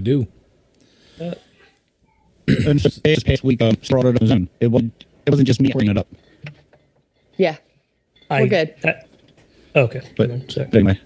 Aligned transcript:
do? 0.00 0.26
How 1.18 1.30
they 1.30 1.30
do? 2.46 2.68
and 2.70 2.78
just 2.80 3.02
this 3.02 3.22
past 3.22 3.44
week, 3.44 3.60
um, 3.62 3.76
brought 3.90 4.06
it 4.06 4.08
on 4.14 4.16
his 4.16 4.30
own. 4.30 4.48
It 4.60 4.68
wasn't. 4.68 5.04
It 5.26 5.30
wasn't 5.30 5.46
just 5.46 5.60
me 5.60 5.70
bringing 5.70 5.90
it 5.92 5.98
up. 5.98 6.08
Yeah. 7.36 7.56
I, 8.30 8.42
We're 8.42 8.48
good. 8.48 8.74
I- 8.84 8.94
okay. 9.78 10.00
But 10.16 10.50
sorry. 10.50 10.68
anyway, 10.72 11.00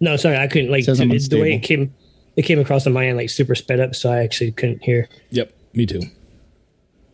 No, 0.00 0.16
sorry, 0.16 0.36
I 0.36 0.46
couldn't 0.48 0.70
like 0.70 0.84
Says 0.84 0.98
to- 0.98 1.08
it's 1.10 1.28
the 1.28 1.40
way 1.40 1.52
it 1.54 1.60
came. 1.60 1.94
It 2.36 2.42
came 2.42 2.58
across 2.58 2.86
on 2.86 2.92
my 2.92 3.06
end 3.06 3.18
like 3.18 3.30
super 3.30 3.54
sped 3.54 3.78
up, 3.78 3.94
so 3.94 4.10
I 4.10 4.18
actually 4.24 4.52
couldn't 4.52 4.82
hear. 4.82 5.08
Yep, 5.30 5.52
me 5.74 5.86
too. 5.86 6.02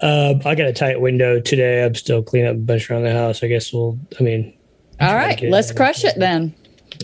Uh, 0.00 0.34
I 0.44 0.54
got 0.54 0.68
a 0.68 0.72
tight 0.72 1.00
window 1.00 1.40
today. 1.40 1.84
I'm 1.84 1.94
still 1.96 2.22
cleaning 2.22 2.48
up 2.50 2.54
a 2.56 2.58
bunch 2.60 2.88
around 2.90 3.02
the 3.02 3.12
house. 3.12 3.42
I 3.42 3.48
guess 3.48 3.72
we'll. 3.72 3.98
I 4.18 4.22
mean, 4.22 4.54
All 5.00 5.14
right, 5.14 5.40
let's 5.42 5.72
crush 5.72 6.04
it 6.04 6.14
then. 6.16 6.54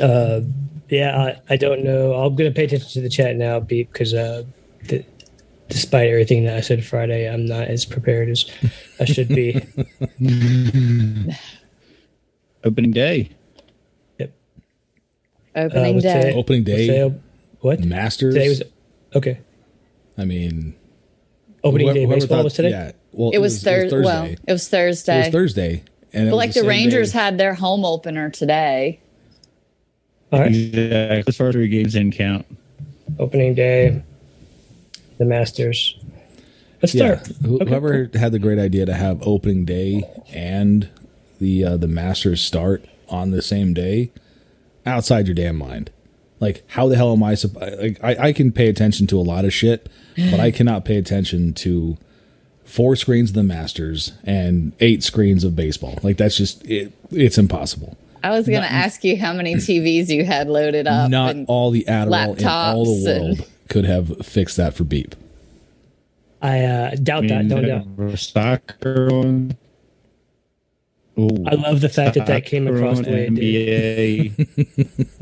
uh, 0.00 0.40
yeah, 0.88 1.16
I, 1.48 1.54
I 1.54 1.56
don't 1.56 1.82
know. 1.84 2.14
I'm 2.14 2.34
gonna 2.34 2.50
pay 2.50 2.64
attention 2.64 2.88
to 2.90 3.00
the 3.00 3.08
chat 3.08 3.36
now, 3.36 3.60
Beep, 3.60 3.92
because 3.92 4.14
uh, 4.14 4.44
th- 4.88 5.06
despite 5.68 6.08
everything 6.08 6.44
that 6.44 6.56
I 6.56 6.60
said 6.60 6.84
Friday, 6.84 7.28
I'm 7.28 7.46
not 7.46 7.68
as 7.68 7.84
prepared 7.84 8.28
as 8.28 8.44
I 9.00 9.04
should 9.04 9.28
be. 9.28 9.60
opening 12.64 12.90
day. 12.92 13.30
Yep. 14.18 14.32
Opening 15.56 15.94
what's 15.94 16.04
day. 16.04 16.14
today? 16.22 16.34
Opening 16.34 16.64
day, 16.64 16.72
What's 16.72 16.86
today? 17.10 17.20
What? 17.60 17.80
Masters. 17.80 18.34
Today 18.34 18.48
was 18.48 18.62
okay. 19.14 19.40
I 20.18 20.24
mean, 20.24 20.74
Opening 21.62 21.86
whoever- 21.86 21.98
day 21.98 22.04
whoever 22.04 22.20
baseball 22.20 22.38
thought- 22.38 22.44
was 22.44 22.54
today. 22.54 22.70
Yeah, 22.70 22.92
well, 23.12 23.30
It 23.32 23.38
was, 23.38 23.62
Thurs 23.62 23.90
Thursday. 23.90 24.04
Well, 24.04 24.24
it 24.46 24.52
was 24.52 24.68
Thursday. 24.68 25.14
It 25.16 25.24
was 25.26 25.28
Thursday, 25.32 25.82
and 26.12 26.30
But 26.30 26.36
like 26.36 26.52
the 26.52 26.60
the 26.62 26.68
Rangers 26.68 27.12
day. 27.12 27.18
had 27.18 27.38
their 27.38 27.54
home 27.54 27.84
opener 27.84 28.28
today. 28.30 29.00
All 30.34 30.40
right. 30.40 30.48
Exactly. 30.54 31.22
The 31.22 31.32
first 31.32 31.52
three 31.54 31.68
games 31.68 31.92
didn't 31.92 32.12
count. 32.14 32.46
Opening 33.18 33.54
day. 33.54 34.02
The 35.18 35.24
Masters. 35.24 35.96
Let's 36.82 36.94
Yeah, 36.94 37.20
start. 37.22 37.36
who- 37.44 37.56
Okay, 37.60 37.70
whoever 37.70 38.10
had 38.14 38.32
the 38.32 38.38
great 38.38 38.58
idea 38.58 38.84
to 38.86 38.94
have 38.94 39.20
opening 39.26 39.64
day 39.64 40.02
and 40.32 40.88
the 41.40 41.64
uh, 41.64 41.76
the 41.76 41.88
Masters 41.88 42.40
start 42.40 42.84
on 43.08 43.30
the 43.30 43.42
same 43.42 43.74
day, 43.74 44.10
outside 44.86 45.26
your 45.26 45.34
damn 45.34 45.56
mind. 45.56 45.90
Like, 46.40 46.64
how 46.68 46.88
the 46.88 46.96
hell 46.96 47.12
am 47.12 47.22
I? 47.22 47.34
supp- 47.34 47.80
Like, 47.80 47.98
I, 48.02 48.28
I 48.28 48.32
can 48.32 48.50
pay 48.52 48.68
attention 48.68 49.06
to 49.08 49.18
a 49.18 49.22
lot 49.22 49.44
of 49.44 49.52
shit, 49.52 49.88
but 50.30 50.40
I 50.40 50.50
cannot 50.50 50.84
pay 50.84 50.96
attention 50.96 51.52
to 51.54 51.96
four 52.64 52.96
screens 52.96 53.30
of 53.30 53.34
the 53.36 53.42
Masters 53.44 54.12
and 54.24 54.72
eight 54.80 55.02
screens 55.02 55.44
of 55.44 55.54
baseball. 55.54 55.98
Like, 56.02 56.16
that's 56.16 56.36
just 56.36 56.64
it. 56.66 56.92
It's 57.10 57.38
impossible. 57.38 57.96
I 58.24 58.30
was 58.30 58.48
going 58.48 58.62
to 58.62 58.72
ask 58.72 59.04
you 59.04 59.18
how 59.18 59.34
many 59.34 59.54
TVs 59.56 60.08
you 60.08 60.24
had 60.24 60.48
loaded 60.48 60.86
up. 60.86 61.10
Not 61.10 61.32
and- 61.32 61.46
all 61.46 61.70
the 61.70 61.84
Adderall 61.86 62.38
in 62.38 62.46
all 62.46 62.84
the 62.84 62.90
laptops 62.90 63.06
and- 63.06 63.24
world 63.38 63.48
could 63.68 63.84
have 63.84 64.26
fixed 64.26 64.56
that 64.56 64.74
for 64.74 64.84
Beep. 64.84 65.14
I 66.42 66.60
uh, 66.60 66.94
doubt 66.96 67.28
that. 67.28 67.48
Don't 67.48 67.66
doubt. 67.66 68.18
Soccer 68.18 69.08
on. 69.10 69.56
Ooh, 71.18 71.44
I 71.46 71.54
love 71.54 71.80
the 71.80 71.88
fact 71.88 72.16
that 72.16 72.26
that 72.26 72.44
came 72.44 72.66
across 72.66 73.00
the 73.00 73.10
way 73.10 73.26
it 73.28 73.34
did. 73.34 75.16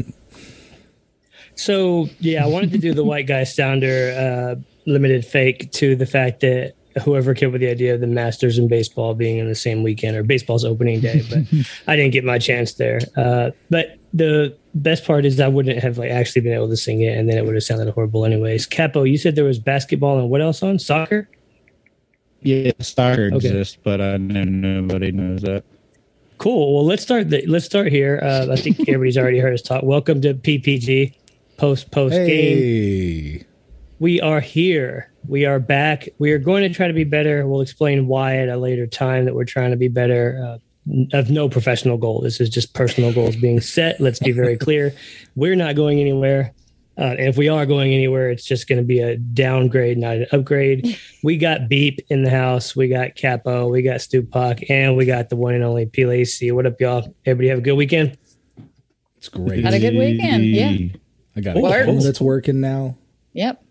So 1.55 2.09
yeah, 2.19 2.45
I 2.45 2.49
wanted 2.49 2.73
to 2.73 2.79
do 2.79 2.93
the 2.93 3.05
white 3.05 3.27
guy 3.27 3.45
sounder 3.45 4.57
uh, 4.59 4.61
limited 4.87 5.25
fake 5.25 5.71
to 5.73 5.95
the 5.95 6.07
fact 6.07 6.41
that 6.41 6.73
whoever 7.05 7.35
came 7.35 7.49
up 7.49 7.53
with 7.53 7.61
the 7.63 7.71
idea 7.71 7.95
of 7.95 8.01
the 8.01 8.07
Masters 8.07 8.59
and 8.59 8.69
baseball 8.69 9.15
being 9.15 9.39
in 9.39 9.49
the 9.49 9.55
same 9.55 9.83
weekend 9.83 10.17
or 10.17 10.23
baseball's 10.23 10.65
opening 10.65 11.01
day, 11.01 11.23
but 11.31 11.39
I 11.87 11.97
didn't 11.97 12.13
get 12.13 12.25
my 12.25 12.39
chance 12.39 12.75
there. 12.75 13.01
Uh, 13.17 13.51
but 13.71 13.99
the 14.13 14.57
best 14.75 15.05
part 15.07 15.25
is 15.25 15.41
I 15.41 15.49
wouldn't 15.49 15.79
have 15.83 15.99
like 15.99 16.11
actually 16.11 16.43
been 16.43 16.53
able 16.53 16.69
to 16.69 16.77
sing 16.77 17.01
it, 17.01 17.17
and 17.17 17.29
then 17.29 17.39
it 17.39 17.45
would 17.45 17.55
have 17.55 17.65
sounded 17.65 17.89
horrible 17.95 18.25
anyways. 18.25 18.67
Capo, 18.67 19.05
you 19.05 19.17
said 19.19 19.35
there 19.37 19.45
was 19.45 19.59
basketball 19.59 20.19
and 20.19 20.29
what 20.31 20.41
else 20.41 20.63
on 20.63 20.79
soccer? 20.79 21.29
yeah, 22.45 22.73
soccer 22.81 23.27
Okay. 23.27 23.37
exists, 23.37 23.79
but 23.83 24.01
I 24.01 24.17
know 24.17 24.43
nobody 24.45 25.13
knows 25.13 25.43
that. 25.43 25.65
Cool. 26.39 26.75
Well, 26.75 26.85
let's 26.85 27.03
start. 27.05 27.31
The, 27.31 27.47
let's 27.47 27.65
start 27.65 27.93
here. 27.93 28.19
Uh, 28.21 28.49
I 28.51 28.57
think 28.57 28.81
everybody's 28.89 29.17
already 29.17 29.39
heard 29.39 29.55
us 29.55 29.63
talk. 29.63 29.85
Welcome 29.85 30.21
to 30.23 30.35
PPG 30.35 31.15
post 31.57 31.93
post 31.93 32.15
game. 32.17 32.59
Hey, 32.59 33.45
We 34.01 34.21
are 34.21 34.41
here. 34.41 35.12
We 35.27 35.47
are 35.47 35.59
back. 35.59 36.09
We 36.19 36.33
are 36.33 36.39
going 36.39 36.63
to 36.63 36.75
try 36.75 36.89
to 36.89 36.95
be 36.95 37.05
better. 37.05 37.47
We'll 37.47 37.61
explain 37.61 38.07
why 38.07 38.37
at 38.39 38.49
a 38.49 38.57
later 38.57 38.87
time 38.87 39.25
that 39.25 39.35
we're 39.35 39.45
trying 39.45 39.71
to 39.71 39.77
be 39.77 39.89
better. 39.89 40.43
Uh, 40.45 40.59
of 41.13 41.31
no 41.31 41.49
professional 41.49 41.97
goal. 41.97 42.21
This 42.21 42.41
is 42.41 42.51
just 42.51 42.75
personal 42.75 43.13
goals 43.13 43.37
being 43.37 43.61
set. 43.61 44.01
Let's 44.01 44.19
be 44.19 44.33
very 44.33 44.57
clear. 44.57 44.93
We're 45.37 45.55
not 45.55 45.77
going 45.77 46.01
anywhere. 46.01 46.53
Uh, 46.99 47.15
and 47.19 47.21
if 47.21 47.37
we 47.37 47.49
are 47.49 47.65
going 47.65 47.95
anywhere, 47.95 48.31
it's 48.31 48.45
just 48.45 48.69
going 48.69 48.79
to 48.79 48.85
be 48.85 48.99
a 48.99 49.17
downgrade, 49.17 49.97
not 49.97 50.17
an 50.17 50.27
upgrade. 50.33 50.99
We 51.23 51.37
got 51.37 51.69
Beep 51.69 52.01
in 52.09 52.25
the 52.25 52.31
house. 52.31 52.75
We 52.75 52.89
got 52.89 53.15
Capo. 53.15 53.69
We 53.69 53.83
got 53.83 54.01
Stupak. 54.01 54.69
And 54.69 54.97
we 54.97 55.07
got 55.07 55.29
the 55.29 55.37
one 55.37 55.55
and 55.55 55.63
only 55.63 55.87
PLAC. 55.87 56.53
What 56.53 56.67
up, 56.67 56.81
y'all? 56.81 57.15
Everybody 57.25 57.49
have 57.49 57.59
a 57.59 57.63
good 57.63 57.75
weekend? 57.75 58.19
it's 59.19 59.29
great. 59.29 59.63
Had 59.63 59.75
a 59.75 59.79
good 59.79 59.95
weekend, 59.95 60.45
yeah. 60.45 60.99
I 61.37 61.41
got 61.41 61.57
a 61.57 61.61
Works. 61.61 61.87
camera 61.87 62.03
that's 62.03 62.21
working 62.21 62.61
now. 62.61 62.99
Yep. 63.35 63.65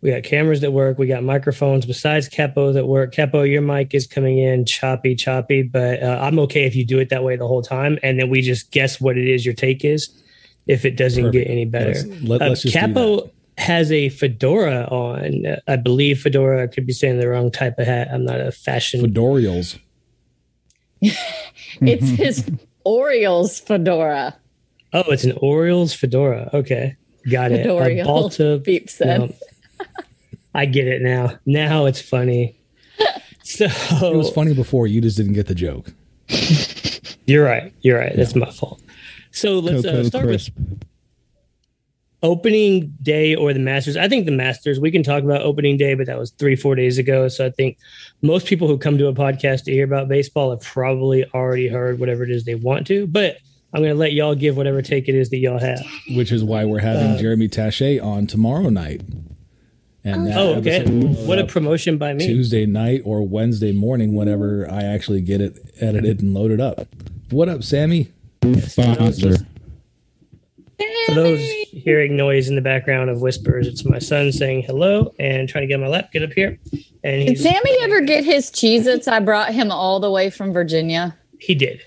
We 0.00 0.10
got 0.10 0.22
cameras 0.22 0.60
that 0.60 0.70
work. 0.72 0.96
We 0.98 1.08
got 1.08 1.24
microphones 1.24 1.84
besides 1.84 2.28
Capo 2.28 2.72
that 2.72 2.86
work. 2.86 3.12
Capo, 3.12 3.42
your 3.42 3.62
mic 3.62 3.94
is 3.94 4.06
coming 4.06 4.38
in 4.38 4.64
choppy, 4.64 5.16
choppy, 5.16 5.62
but 5.62 6.00
uh, 6.02 6.18
I'm 6.22 6.38
okay 6.40 6.64
if 6.64 6.76
you 6.76 6.86
do 6.86 7.00
it 7.00 7.08
that 7.08 7.24
way 7.24 7.34
the 7.36 7.48
whole 7.48 7.62
time, 7.62 7.98
and 8.02 8.18
then 8.20 8.30
we 8.30 8.40
just 8.40 8.70
guess 8.70 9.00
what 9.00 9.18
it 9.18 9.26
is 9.26 9.44
your 9.44 9.54
take 9.54 9.84
is. 9.84 10.08
If 10.68 10.84
it 10.84 10.96
doesn't 10.96 11.24
Perfect. 11.24 11.46
get 11.46 11.50
any 11.50 11.64
better, 11.64 11.94
Let's- 11.94 12.22
let- 12.22 12.42
Uh, 12.42 12.48
let's 12.50 12.62
just 12.62 12.76
Capo 12.76 13.30
has 13.56 13.90
a 13.90 14.08
fedora 14.10 14.84
on. 14.90 15.44
Uh, 15.46 15.56
I 15.66 15.74
believe 15.76 16.20
fedora. 16.20 16.62
I 16.62 16.66
could 16.68 16.86
be 16.86 16.92
saying 16.92 17.18
the 17.18 17.26
wrong 17.28 17.50
type 17.50 17.76
of 17.78 17.86
hat. 17.86 18.08
I'm 18.12 18.24
not 18.24 18.40
a 18.40 18.52
fashion. 18.52 19.00
Fedorials. 19.00 19.78
It's 21.80 22.08
his 22.08 22.44
Orioles 22.84 23.60
fedora. 23.60 24.36
oh, 24.92 25.04
it's 25.10 25.24
an 25.24 25.32
Orioles 25.40 25.92
fedora. 25.94 26.50
Okay, 26.54 26.96
got 27.30 27.52
it. 27.52 27.66
A 27.66 27.68
Fedorial, 27.68 28.04
Balta. 28.04 28.58
Beep 28.64 28.88
said. 28.90 29.20
no. 29.20 29.34
I 30.54 30.66
get 30.66 30.88
it 30.88 31.02
now. 31.02 31.38
Now 31.46 31.86
it's 31.86 32.00
funny. 32.00 32.56
So 33.44 33.64
It 33.66 34.16
was 34.16 34.30
funny 34.30 34.52
before. 34.54 34.86
You 34.86 35.00
just 35.00 35.16
didn't 35.16 35.32
get 35.32 35.46
the 35.46 35.54
joke. 35.54 35.92
You're 37.26 37.44
right. 37.44 37.72
You're 37.80 37.98
right. 37.98 38.14
That's 38.14 38.34
my 38.34 38.50
fault. 38.50 38.80
So 39.30 39.58
let's 39.58 39.84
uh, 39.84 40.04
start 40.04 40.24
Crisp. 40.24 40.50
with 40.56 40.82
opening 42.22 42.94
day 43.00 43.34
or 43.34 43.52
the 43.52 43.60
Masters. 43.60 43.96
I 43.96 44.08
think 44.08 44.26
the 44.26 44.32
Masters. 44.32 44.80
We 44.80 44.90
can 44.90 45.02
talk 45.02 45.22
about 45.22 45.42
opening 45.42 45.76
day, 45.76 45.94
but 45.94 46.06
that 46.06 46.18
was 46.18 46.30
three, 46.32 46.56
four 46.56 46.74
days 46.74 46.98
ago. 46.98 47.28
So 47.28 47.46
I 47.46 47.50
think 47.50 47.78
most 48.22 48.46
people 48.46 48.66
who 48.68 48.76
come 48.78 48.98
to 48.98 49.06
a 49.06 49.14
podcast 49.14 49.64
to 49.64 49.72
hear 49.72 49.84
about 49.84 50.08
baseball 50.08 50.50
have 50.50 50.60
probably 50.60 51.24
already 51.32 51.68
heard 51.68 52.00
whatever 52.00 52.24
it 52.24 52.30
is 52.30 52.44
they 52.44 52.56
want 52.56 52.86
to. 52.88 53.06
But 53.06 53.38
I'm 53.72 53.82
going 53.82 53.92
to 53.94 53.98
let 53.98 54.12
y'all 54.12 54.34
give 54.34 54.56
whatever 54.56 54.82
take 54.82 55.08
it 55.08 55.14
is 55.14 55.30
that 55.30 55.38
y'all 55.38 55.60
have. 55.60 55.80
Which 56.10 56.32
is 56.32 56.42
why 56.42 56.64
we're 56.64 56.80
having 56.80 57.12
Uh, 57.12 57.18
Jeremy 57.18 57.48
Taché 57.48 58.02
on 58.02 58.26
tomorrow 58.26 58.68
night. 58.70 59.02
And 60.04 60.22
oh, 60.22 60.30
that 60.30 60.36
Oh, 60.38 60.54
okay. 60.56 60.76
episode 60.80 61.26
What 61.26 61.38
a 61.38 61.44
promotion 61.44 61.98
by 61.98 62.14
me. 62.14 62.26
Tuesday 62.26 62.66
night 62.66 63.02
or 63.04 63.26
Wednesday 63.26 63.72
morning, 63.72 64.14
whenever 64.14 64.70
I 64.70 64.82
actually 64.82 65.20
get 65.20 65.40
it 65.40 65.58
edited 65.80 66.22
and 66.22 66.34
loaded 66.34 66.60
up. 66.60 66.86
What 67.30 67.48
up, 67.48 67.62
Sammy? 67.62 68.12
Sponsor. 68.60 69.36
For 71.06 71.14
those 71.14 71.40
hearing 71.72 72.16
noise 72.16 72.48
in 72.48 72.54
the 72.54 72.60
background 72.60 73.10
of 73.10 73.20
whispers, 73.20 73.66
it's 73.66 73.84
my 73.84 73.98
son 73.98 74.30
saying 74.30 74.62
hello 74.62 75.12
and 75.18 75.48
trying 75.48 75.62
to 75.62 75.66
get 75.66 75.74
on 75.74 75.80
my 75.80 75.88
lap. 75.88 76.12
Get 76.12 76.22
up 76.22 76.32
here. 76.32 76.58
And 77.02 77.26
Did 77.26 77.38
Sammy 77.38 77.76
ever 77.80 78.00
get 78.02 78.24
his 78.24 78.50
Cheez 78.50 78.86
Its? 78.86 79.08
I 79.08 79.18
brought 79.20 79.52
him 79.52 79.72
all 79.72 79.98
the 79.98 80.10
way 80.10 80.30
from 80.30 80.52
Virginia. 80.52 81.16
he 81.40 81.54
did. 81.54 81.82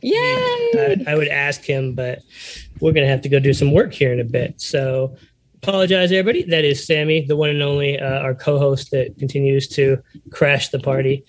Yay! 0.00 0.12
I, 0.16 1.04
I 1.06 1.14
would 1.14 1.28
ask 1.28 1.62
him, 1.62 1.94
but 1.94 2.20
we're 2.80 2.92
going 2.92 3.06
to 3.06 3.10
have 3.10 3.22
to 3.22 3.28
go 3.28 3.38
do 3.38 3.52
some 3.54 3.72
work 3.72 3.92
here 3.92 4.12
in 4.12 4.20
a 4.20 4.24
bit. 4.24 4.60
So 4.60 5.16
apologize, 5.68 6.12
everybody. 6.12 6.42
That 6.44 6.64
is 6.64 6.86
Sammy, 6.86 7.24
the 7.24 7.36
one 7.36 7.50
and 7.50 7.62
only, 7.62 7.98
uh, 7.98 8.20
our 8.20 8.34
co 8.34 8.58
host 8.58 8.90
that 8.90 9.18
continues 9.18 9.68
to 9.68 9.98
crash 10.30 10.68
the 10.68 10.78
party. 10.78 11.24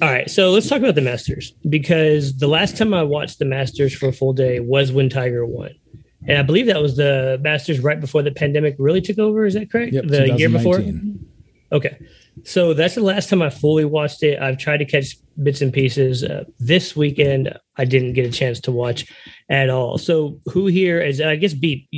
All 0.00 0.10
right. 0.10 0.30
So 0.30 0.50
let's 0.50 0.68
talk 0.68 0.78
about 0.78 0.94
the 0.94 1.00
Masters 1.00 1.52
because 1.68 2.36
the 2.36 2.48
last 2.48 2.76
time 2.76 2.92
I 2.94 3.02
watched 3.02 3.38
the 3.38 3.44
Masters 3.44 3.94
for 3.94 4.08
a 4.08 4.12
full 4.12 4.32
day 4.32 4.60
was 4.60 4.92
when 4.92 5.08
Tiger 5.08 5.46
won. 5.46 5.70
And 6.26 6.38
I 6.38 6.42
believe 6.42 6.66
that 6.66 6.80
was 6.80 6.96
the 6.96 7.38
Masters 7.42 7.80
right 7.80 8.00
before 8.00 8.22
the 8.22 8.30
pandemic 8.30 8.76
really 8.78 9.00
took 9.00 9.18
over. 9.18 9.44
Is 9.44 9.54
that 9.54 9.70
correct? 9.70 9.92
Yep, 9.92 10.04
the 10.06 10.32
year 10.34 10.48
before? 10.48 10.82
Okay. 11.72 11.98
So 12.44 12.74
that's 12.74 12.94
the 12.94 13.02
last 13.02 13.28
time 13.28 13.42
I 13.42 13.50
fully 13.50 13.84
watched 13.84 14.22
it. 14.22 14.40
I've 14.40 14.58
tried 14.58 14.78
to 14.78 14.84
catch 14.84 15.16
bits 15.42 15.60
and 15.60 15.72
pieces. 15.72 16.24
Uh, 16.24 16.44
this 16.58 16.96
weekend, 16.96 17.56
I 17.76 17.84
didn't 17.84 18.14
get 18.14 18.26
a 18.26 18.30
chance 18.30 18.58
to 18.60 18.72
watch 18.72 19.06
at 19.48 19.70
all. 19.70 19.98
So, 19.98 20.40
who 20.46 20.66
here 20.66 21.00
is, 21.00 21.20
I 21.20 21.36
guess, 21.36 21.54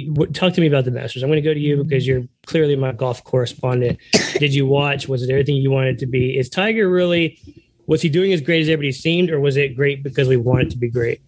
what- 0.09 0.35
talk 0.35 0.53
to 0.55 0.61
me 0.61 0.67
about 0.67 0.85
the 0.85 0.91
Masters. 0.91 1.23
I'm 1.23 1.29
going 1.29 1.43
to 1.43 1.49
go 1.49 1.55
to 1.55 1.61
you 1.61 1.83
because 1.83 2.07
you're 2.07 2.25
clearly 2.47 2.77
my 2.77 2.93
golf 2.93 3.23
correspondent. 3.25 3.99
Did 4.39 4.55
you 4.55 4.67
watch? 4.67 5.09
Was 5.09 5.23
it 5.23 5.31
everything 5.31 5.57
you 5.57 5.71
wanted 5.71 5.97
it 5.97 5.99
to 6.01 6.07
be? 6.07 6.37
Is 6.37 6.49
Tiger 6.49 6.89
really, 6.89 7.39
was 7.87 8.03
he 8.03 8.09
doing 8.09 8.33
as 8.33 8.41
great 8.41 8.63
as 8.63 8.69
everybody 8.69 8.93
seemed, 8.93 9.31
or 9.31 9.41
was 9.41 9.57
it 9.57 9.77
great 9.77 10.03
because 10.03 10.29
we 10.29 10.37
want 10.37 10.63
it 10.63 10.71
to 10.71 10.79
be 10.79 10.91
great? 10.91 11.21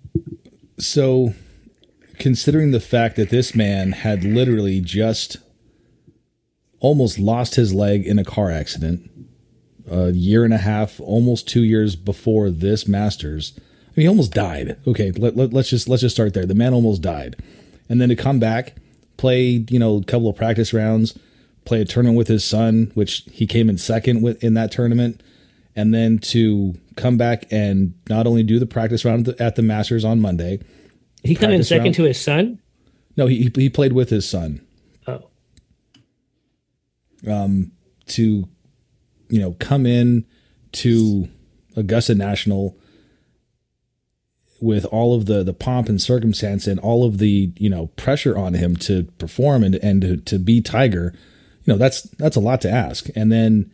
So, 0.79 1.35
considering 2.19 2.71
the 2.71 2.81
fact 2.81 3.17
that 3.17 3.31
this 3.31 3.55
man 3.55 3.93
had 3.93 4.25
literally 4.25 4.81
just 4.81 5.39
almost 6.81 7.19
lost 7.19 7.55
his 7.55 7.73
leg 7.73 8.07
in 8.07 8.19
a 8.19 8.25
car 8.25 8.51
accident 8.51 9.11
a 9.91 10.11
year 10.11 10.45
and 10.45 10.53
a 10.53 10.59
half, 10.59 11.01
almost 11.01 11.49
two 11.49 11.63
years 11.63 11.97
before 11.97 12.51
this 12.51 12.89
Masters. 12.89 13.53
I 13.57 13.61
mean, 13.97 14.05
he 14.05 14.09
almost 14.09 14.33
died. 14.33 14.79
Okay, 14.87 15.13
let, 15.13 15.37
let, 15.37 15.53
let's 15.53 15.71
just 15.71 15.89
let's 15.89 16.03
just 16.03 16.15
start 16.15 16.35
there. 16.35 16.47
The 16.47 16.55
man 16.55 16.75
almost 16.75 17.03
died, 17.03 17.37
and 17.89 18.01
then 18.01 18.09
to 18.09 18.17
come 18.17 18.39
back, 18.39 18.75
play 19.17 19.65
you 19.69 19.79
know 19.79 19.99
a 19.99 20.05
couple 20.05 20.29
of 20.29 20.37
practice 20.37 20.73
rounds, 20.73 21.19
play 21.65 21.81
a 21.81 21.85
tournament 21.85 22.19
with 22.19 22.29
his 22.29 22.45
son, 22.45 22.91
which 22.95 23.25
he 23.31 23.47
came 23.47 23.69
in 23.69 23.79
second 23.79 24.23
with 24.23 24.43
in 24.43 24.55
that 24.55 24.73
tournament, 24.73 25.23
and 25.75 25.95
then 25.95 26.19
to 26.19 26.75
come 26.97 27.17
back 27.17 27.47
and 27.51 27.95
not 28.09 28.27
only 28.27 28.43
do 28.43 28.59
the 28.59 28.67
practice 28.67 29.05
round 29.05 29.29
at 29.29 29.37
the, 29.37 29.45
at 29.45 29.57
the 29.57 29.63
Masters 29.63 30.05
on 30.05 30.21
Monday. 30.21 30.61
He 31.23 31.35
come 31.35 31.51
in 31.51 31.65
second 31.65 31.85
round. 31.85 31.95
to 31.97 32.03
his 32.05 32.21
son. 32.21 32.61
No, 33.17 33.27
he 33.27 33.51
he 33.55 33.71
played 33.71 33.93
with 33.93 34.11
his 34.11 34.29
son. 34.29 34.66
Oh, 37.27 37.71
to 38.07 38.49
you 39.29 39.41
know 39.41 39.53
come 39.59 39.87
in 39.87 40.25
to 40.73 41.29
Augusta 41.77 42.15
National 42.15 42.77
with 44.61 44.85
all 44.87 45.15
of 45.15 45.27
the 45.27 45.43
the 45.43 45.53
pomp 45.53 45.89
and 45.89 46.01
circumstance 46.01 46.67
and 46.67 46.81
all 46.81 47.05
of 47.05 47.19
the 47.19 47.53
you 47.57 47.69
know 47.69 47.89
pressure 47.97 48.37
on 48.37 48.55
him 48.55 48.77
to 48.77 49.05
perform 49.19 49.63
and 49.63 49.75
and 49.77 50.03
to, 50.03 50.17
to 50.19 50.39
be 50.39 50.61
Tiger, 50.61 51.13
you 51.65 51.73
know 51.73 51.79
that's 51.79 52.03
that's 52.03 52.37
a 52.37 52.41
lot 52.41 52.61
to 52.63 52.71
ask. 52.71 53.09
And 53.15 53.31
then 53.31 53.71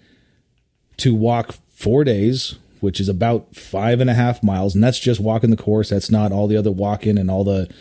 to 0.99 1.15
walk 1.15 1.55
four 1.71 2.05
days, 2.05 2.57
which 2.81 3.01
is 3.01 3.09
about 3.09 3.55
five 3.55 4.01
and 4.01 4.11
a 4.11 4.15
half 4.15 4.43
miles, 4.43 4.75
and 4.75 4.83
that's 4.83 4.99
just 4.99 5.21
walking 5.21 5.51
the 5.51 5.57
course. 5.57 5.91
That's 5.91 6.11
not 6.11 6.33
all 6.33 6.47
the 6.47 6.57
other 6.57 6.73
walking 6.73 7.19
and 7.19 7.31
all 7.31 7.45
the 7.45 7.73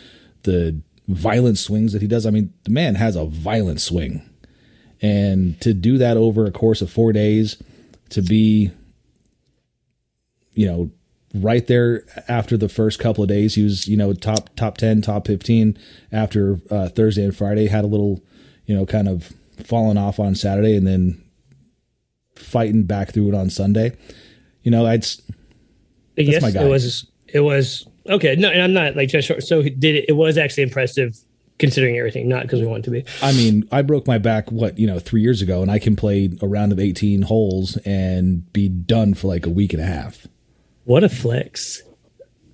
the 0.44 0.80
violent 1.08 1.58
swings 1.58 1.92
that 1.92 2.02
he 2.02 2.08
does. 2.08 2.26
I 2.26 2.30
mean, 2.30 2.52
the 2.64 2.70
man 2.70 2.94
has 2.96 3.16
a 3.16 3.24
violent 3.24 3.80
swing 3.80 4.28
and 5.02 5.60
to 5.60 5.74
do 5.74 5.98
that 5.98 6.16
over 6.16 6.46
a 6.46 6.50
course 6.50 6.80
of 6.80 6.90
four 6.90 7.12
days 7.12 7.62
to 8.08 8.22
be 8.22 8.70
you 10.54 10.66
know 10.66 10.90
right 11.34 11.66
there 11.66 12.04
after 12.28 12.56
the 12.56 12.68
first 12.68 12.98
couple 12.98 13.22
of 13.22 13.28
days 13.28 13.54
he 13.54 13.62
was 13.62 13.88
you 13.88 13.96
know 13.96 14.12
top 14.12 14.54
top 14.56 14.78
10 14.78 15.02
top 15.02 15.26
15 15.26 15.76
after 16.12 16.60
uh, 16.70 16.88
thursday 16.88 17.24
and 17.24 17.36
friday 17.36 17.66
had 17.66 17.84
a 17.84 17.88
little 17.88 18.22
you 18.66 18.74
know 18.74 18.86
kind 18.86 19.08
of 19.08 19.32
falling 19.64 19.98
off 19.98 20.18
on 20.18 20.34
saturday 20.34 20.76
and 20.76 20.86
then 20.86 21.22
fighting 22.36 22.84
back 22.84 23.12
through 23.12 23.28
it 23.28 23.34
on 23.34 23.48
sunday 23.50 23.96
you 24.62 24.70
know 24.70 24.86
i'd 24.86 25.04
yes, 26.16 26.54
it 26.54 26.68
was. 26.68 27.06
It 27.28 27.40
was 27.40 27.86
okay. 28.08 28.36
No, 28.36 28.50
and 28.50 28.62
I'm 28.62 28.72
not 28.72 28.96
like 28.96 29.08
just 29.08 29.26
short. 29.28 29.42
So 29.42 29.62
did 29.62 29.94
it? 29.94 30.04
It 30.08 30.12
was 30.12 30.36
actually 30.36 30.64
impressive 30.64 31.16
considering 31.62 31.96
everything, 31.96 32.28
not 32.28 32.42
because 32.42 32.60
we 32.60 32.66
want 32.66 32.84
to 32.84 32.90
be. 32.90 33.04
I 33.22 33.32
mean, 33.32 33.66
I 33.72 33.80
broke 33.80 34.06
my 34.06 34.18
back 34.18 34.52
what 34.52 34.78
you 34.78 34.86
know 34.86 34.98
three 34.98 35.22
years 35.22 35.40
ago, 35.40 35.62
and 35.62 35.70
I 35.70 35.78
can 35.78 35.96
play 35.96 36.30
a 36.42 36.46
round 36.46 36.72
of 36.72 36.78
eighteen 36.80 37.22
holes 37.22 37.78
and 37.86 38.52
be 38.52 38.68
done 38.68 39.14
for 39.14 39.28
like 39.28 39.46
a 39.46 39.50
week 39.50 39.72
and 39.72 39.80
a 39.80 39.86
half. 39.86 40.26
What 40.84 41.04
a 41.04 41.08
flex! 41.08 41.80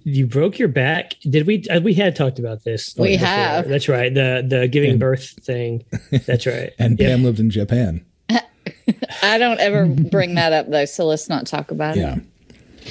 You 0.05 0.27
broke 0.27 0.59
your 0.59 0.69
back. 0.69 1.15
Did 1.23 1.47
we? 1.47 1.65
uh, 1.69 1.81
We 1.81 1.95
had 1.95 2.15
talked 2.15 2.39
about 2.39 2.63
this. 2.65 2.95
We 2.97 3.13
before. 3.17 3.27
have. 3.27 3.69
That's 3.69 3.89
right. 3.89 4.13
The 4.13 4.45
the 4.47 4.69
giving 4.69 4.99
birth 4.99 5.31
thing. 5.43 5.85
That's 6.27 6.47
right. 6.55 6.71
And 6.79 6.99
Yeah. 7.01 7.09
Pam 7.09 7.25
lived 7.25 7.41
in 7.41 7.51
Japan. 7.51 8.05
I 9.23 9.39
don't 9.39 9.59
ever 9.61 9.87
bring 9.87 10.35
that 10.37 10.53
up 10.53 10.69
though, 10.71 10.85
so 10.85 11.07
let's 11.07 11.29
not 11.29 11.47
talk 11.47 11.71
about 11.71 11.97
it. 11.97 12.01
Yeah, 12.01 12.17
it. 12.17 12.23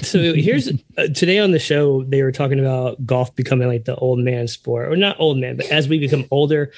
So 0.04 0.20
here's 0.34 0.70
uh, 0.98 1.08
today 1.14 1.40
on 1.40 1.52
the 1.52 1.60
show 1.60 2.04
they 2.04 2.24
were 2.24 2.32
talking 2.32 2.60
about 2.60 3.06
golf 3.06 3.36
becoming 3.36 3.68
like 3.68 3.86
the 3.86 3.96
old 3.96 4.20
man 4.20 4.48
sport, 4.48 4.92
or 4.92 4.96
not 4.96 5.20
old 5.20 5.38
man, 5.38 5.58
but 5.58 5.68
as 5.68 5.88
we 5.88 6.00
become 6.00 6.26
older, 6.32 6.72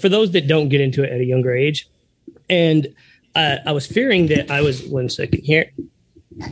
for 0.00 0.08
those 0.08 0.32
that 0.32 0.46
don't 0.46 0.68
get 0.68 0.80
into 0.80 1.02
it 1.02 1.12
at 1.12 1.20
a 1.20 1.24
younger 1.24 1.54
age, 1.54 1.88
and 2.48 2.88
uh, 3.34 3.58
I 3.64 3.72
was 3.72 3.86
fearing 3.86 4.26
that 4.28 4.50
I 4.50 4.60
was 4.60 4.82
one 4.84 5.08
second 5.08 5.42
here. 5.42 5.70
All 6.40 6.48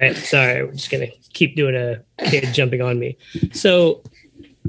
right, 0.00 0.16
sorry, 0.16 0.64
we're 0.64 0.72
just 0.72 0.90
gonna 0.90 1.08
keep 1.32 1.56
doing 1.56 1.74
a 1.74 2.02
kid 2.30 2.52
jumping 2.54 2.80
on 2.80 2.98
me. 2.98 3.18
So 3.52 4.02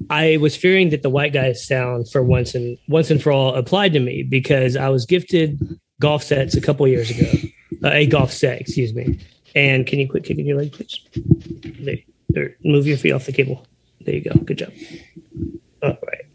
I 0.09 0.37
was 0.37 0.55
fearing 0.55 0.89
that 0.89 1.03
the 1.03 1.09
white 1.09 1.33
guy 1.33 1.53
sound 1.53 2.09
for 2.09 2.23
once 2.23 2.55
and 2.55 2.77
once 2.87 3.11
and 3.11 3.21
for 3.21 3.31
all 3.31 3.55
applied 3.55 3.93
to 3.93 3.99
me 3.99 4.23
because 4.23 4.75
I 4.75 4.89
was 4.89 5.05
gifted 5.05 5.79
golf 5.99 6.23
sets 6.23 6.55
a 6.55 6.61
couple 6.61 6.87
years 6.87 7.09
ago, 7.09 7.31
uh, 7.83 7.89
a 7.89 8.05
golf 8.05 8.31
set, 8.31 8.59
excuse 8.59 8.93
me. 8.93 9.19
And 9.55 9.87
can 9.87 9.99
you 9.99 10.07
quit 10.07 10.23
kicking 10.23 10.45
your 10.45 10.57
leg, 10.57 10.73
please? 10.73 10.99
There, 11.79 11.97
there, 12.29 12.55
move 12.63 12.85
your 12.85 12.97
feet 12.97 13.11
off 13.11 13.25
the 13.25 13.31
cable. 13.31 13.65
There 14.01 14.15
you 14.15 14.21
go. 14.21 14.39
Good 14.39 14.59
job. 14.59 14.71
All 15.81 15.97
right. 16.05 16.25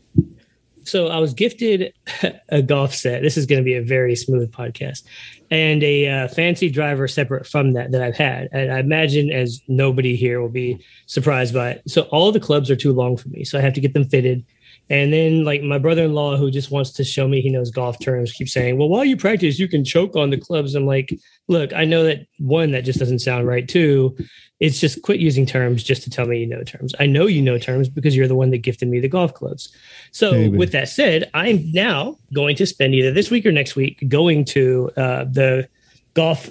So 0.85 1.09
I 1.09 1.19
was 1.19 1.33
gifted 1.33 1.95
a 2.49 2.63
golf 2.63 2.95
set. 2.95 3.23
This 3.23 3.37
is 3.37 3.47
going 3.47 3.61
to 3.61 3.65
be 3.65 3.75
a 3.75 3.83
very 3.83 4.15
smooth 4.15 4.53
podcast, 4.53 5.03
and 5.51 5.83
a 5.83 6.09
uh, 6.09 6.29
fancy 6.29 6.69
driver 6.69 7.09
separate 7.09 7.47
from 7.47 7.73
that 7.73 7.91
that 7.93 8.03
I've 8.03 8.17
had. 8.17 8.49
And 8.53 8.73
I 8.73 8.81
imagine 8.81 9.31
as 9.31 9.61
nobody 9.67 10.15
here 10.15 10.41
will 10.41 10.51
be 10.51 10.85
surprised 11.07 11.55
by 11.55 11.71
it. 11.71 11.83
So 11.87 12.03
all 12.03 12.33
the 12.33 12.41
clubs 12.41 12.71
are 12.71 12.77
too 12.77 12.93
long 12.93 13.17
for 13.17 13.29
me, 13.29 13.45
so 13.45 13.59
I 13.59 13.63
have 13.63 13.75
to 13.75 13.81
get 13.81 13.95
them 13.95 14.05
fitted. 14.05 14.45
And 14.91 15.13
then 15.15 15.45
like 15.45 15.63
my 15.63 15.79
brother-in-law 15.79 16.37
who 16.37 16.51
just 16.51 16.71
wants 16.71 16.91
to 16.93 17.05
show 17.05 17.27
me 17.27 17.41
he 17.41 17.49
knows 17.49 17.71
golf 17.71 17.99
terms 18.01 18.33
keeps 18.33 18.53
saying, 18.53 18.77
"Well, 18.77 18.89
while 18.91 19.05
you 19.05 19.17
practice, 19.17 19.59
you 19.59 19.67
can 19.67 19.83
choke 19.85 20.15
on 20.15 20.29
the 20.31 20.37
clubs." 20.37 20.75
I'm 20.75 20.85
like, 20.87 21.19
"Look, 21.49 21.73
I 21.73 21.85
know 21.87 22.05
that 22.05 22.27
one 22.39 22.73
that 22.73 22.85
just 22.85 22.99
doesn't 22.99 23.21
sound 23.21 23.47
right. 23.47 23.67
Two, 23.67 24.15
it's 24.61 24.79
just 24.81 25.01
quit 25.01 25.21
using 25.21 25.47
terms 25.47 25.83
just 25.83 26.03
to 26.03 26.11
tell 26.11 26.27
me 26.27 26.39
you 26.41 26.47
know 26.47 26.63
terms. 26.65 26.95
I 27.01 27.07
know 27.07 27.27
you 27.27 27.41
know 27.41 27.57
terms 27.57 27.89
because 27.89 28.15
you're 28.15 28.29
the 28.29 28.35
one 28.35 28.51
that 28.51 28.59
gifted 28.59 28.89
me 28.89 29.01
the 29.01 29.09
golf 29.09 29.33
clubs. 29.33 29.73
So 30.13 30.51
with 30.51 30.73
that 30.73 30.89
said, 30.91 31.31
I'm 31.33 31.73
now 31.73 32.19
going 32.35 32.55
to 32.57 32.67
spend 32.67 32.95
either 32.95 33.11
this 33.11 33.31
week 33.31 33.47
or 33.47 33.53
next 33.53 33.77
week 33.77 34.05
going 34.09 34.45
to 34.47 34.91
uh, 34.99 35.25
the 35.25 35.67
golf 36.13 36.51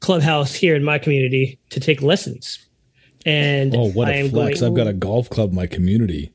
clubhouse 0.00 0.54
here 0.54 0.74
in 0.74 0.82
my 0.84 0.98
community 0.98 1.58
to 1.70 1.78
take 1.80 2.02
lessons. 2.02 2.58
And 3.26 3.74
Oh, 3.76 3.90
what 3.92 4.08
I 4.08 4.12
a 4.12 4.14
am 4.24 4.30
flex! 4.30 4.60
going- 4.60 4.72
I've 4.72 4.76
got 4.76 4.86
a 4.88 4.92
golf 4.94 5.28
club 5.30 5.50
in 5.50 5.56
my 5.56 5.66
community. 5.66 6.32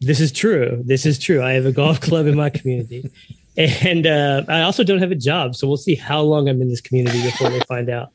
This 0.00 0.20
is 0.20 0.32
true. 0.32 0.82
This 0.84 1.06
is 1.06 1.18
true. 1.18 1.42
I 1.42 1.52
have 1.52 1.66
a 1.66 1.72
golf 1.72 2.00
club 2.08 2.26
in 2.26 2.36
my 2.36 2.50
community. 2.50 3.10
And 3.56 4.06
uh, 4.06 4.44
I 4.48 4.62
also 4.62 4.84
don't 4.84 5.00
have 5.00 5.10
a 5.10 5.16
job. 5.16 5.56
So 5.56 5.66
we'll 5.66 5.76
see 5.76 5.96
how 5.96 6.20
long 6.22 6.48
I'm 6.48 6.62
in 6.62 6.68
this 6.68 6.80
community 6.80 7.22
before 7.22 7.50
they 7.50 7.60
find 7.60 7.90
out. 7.90 8.12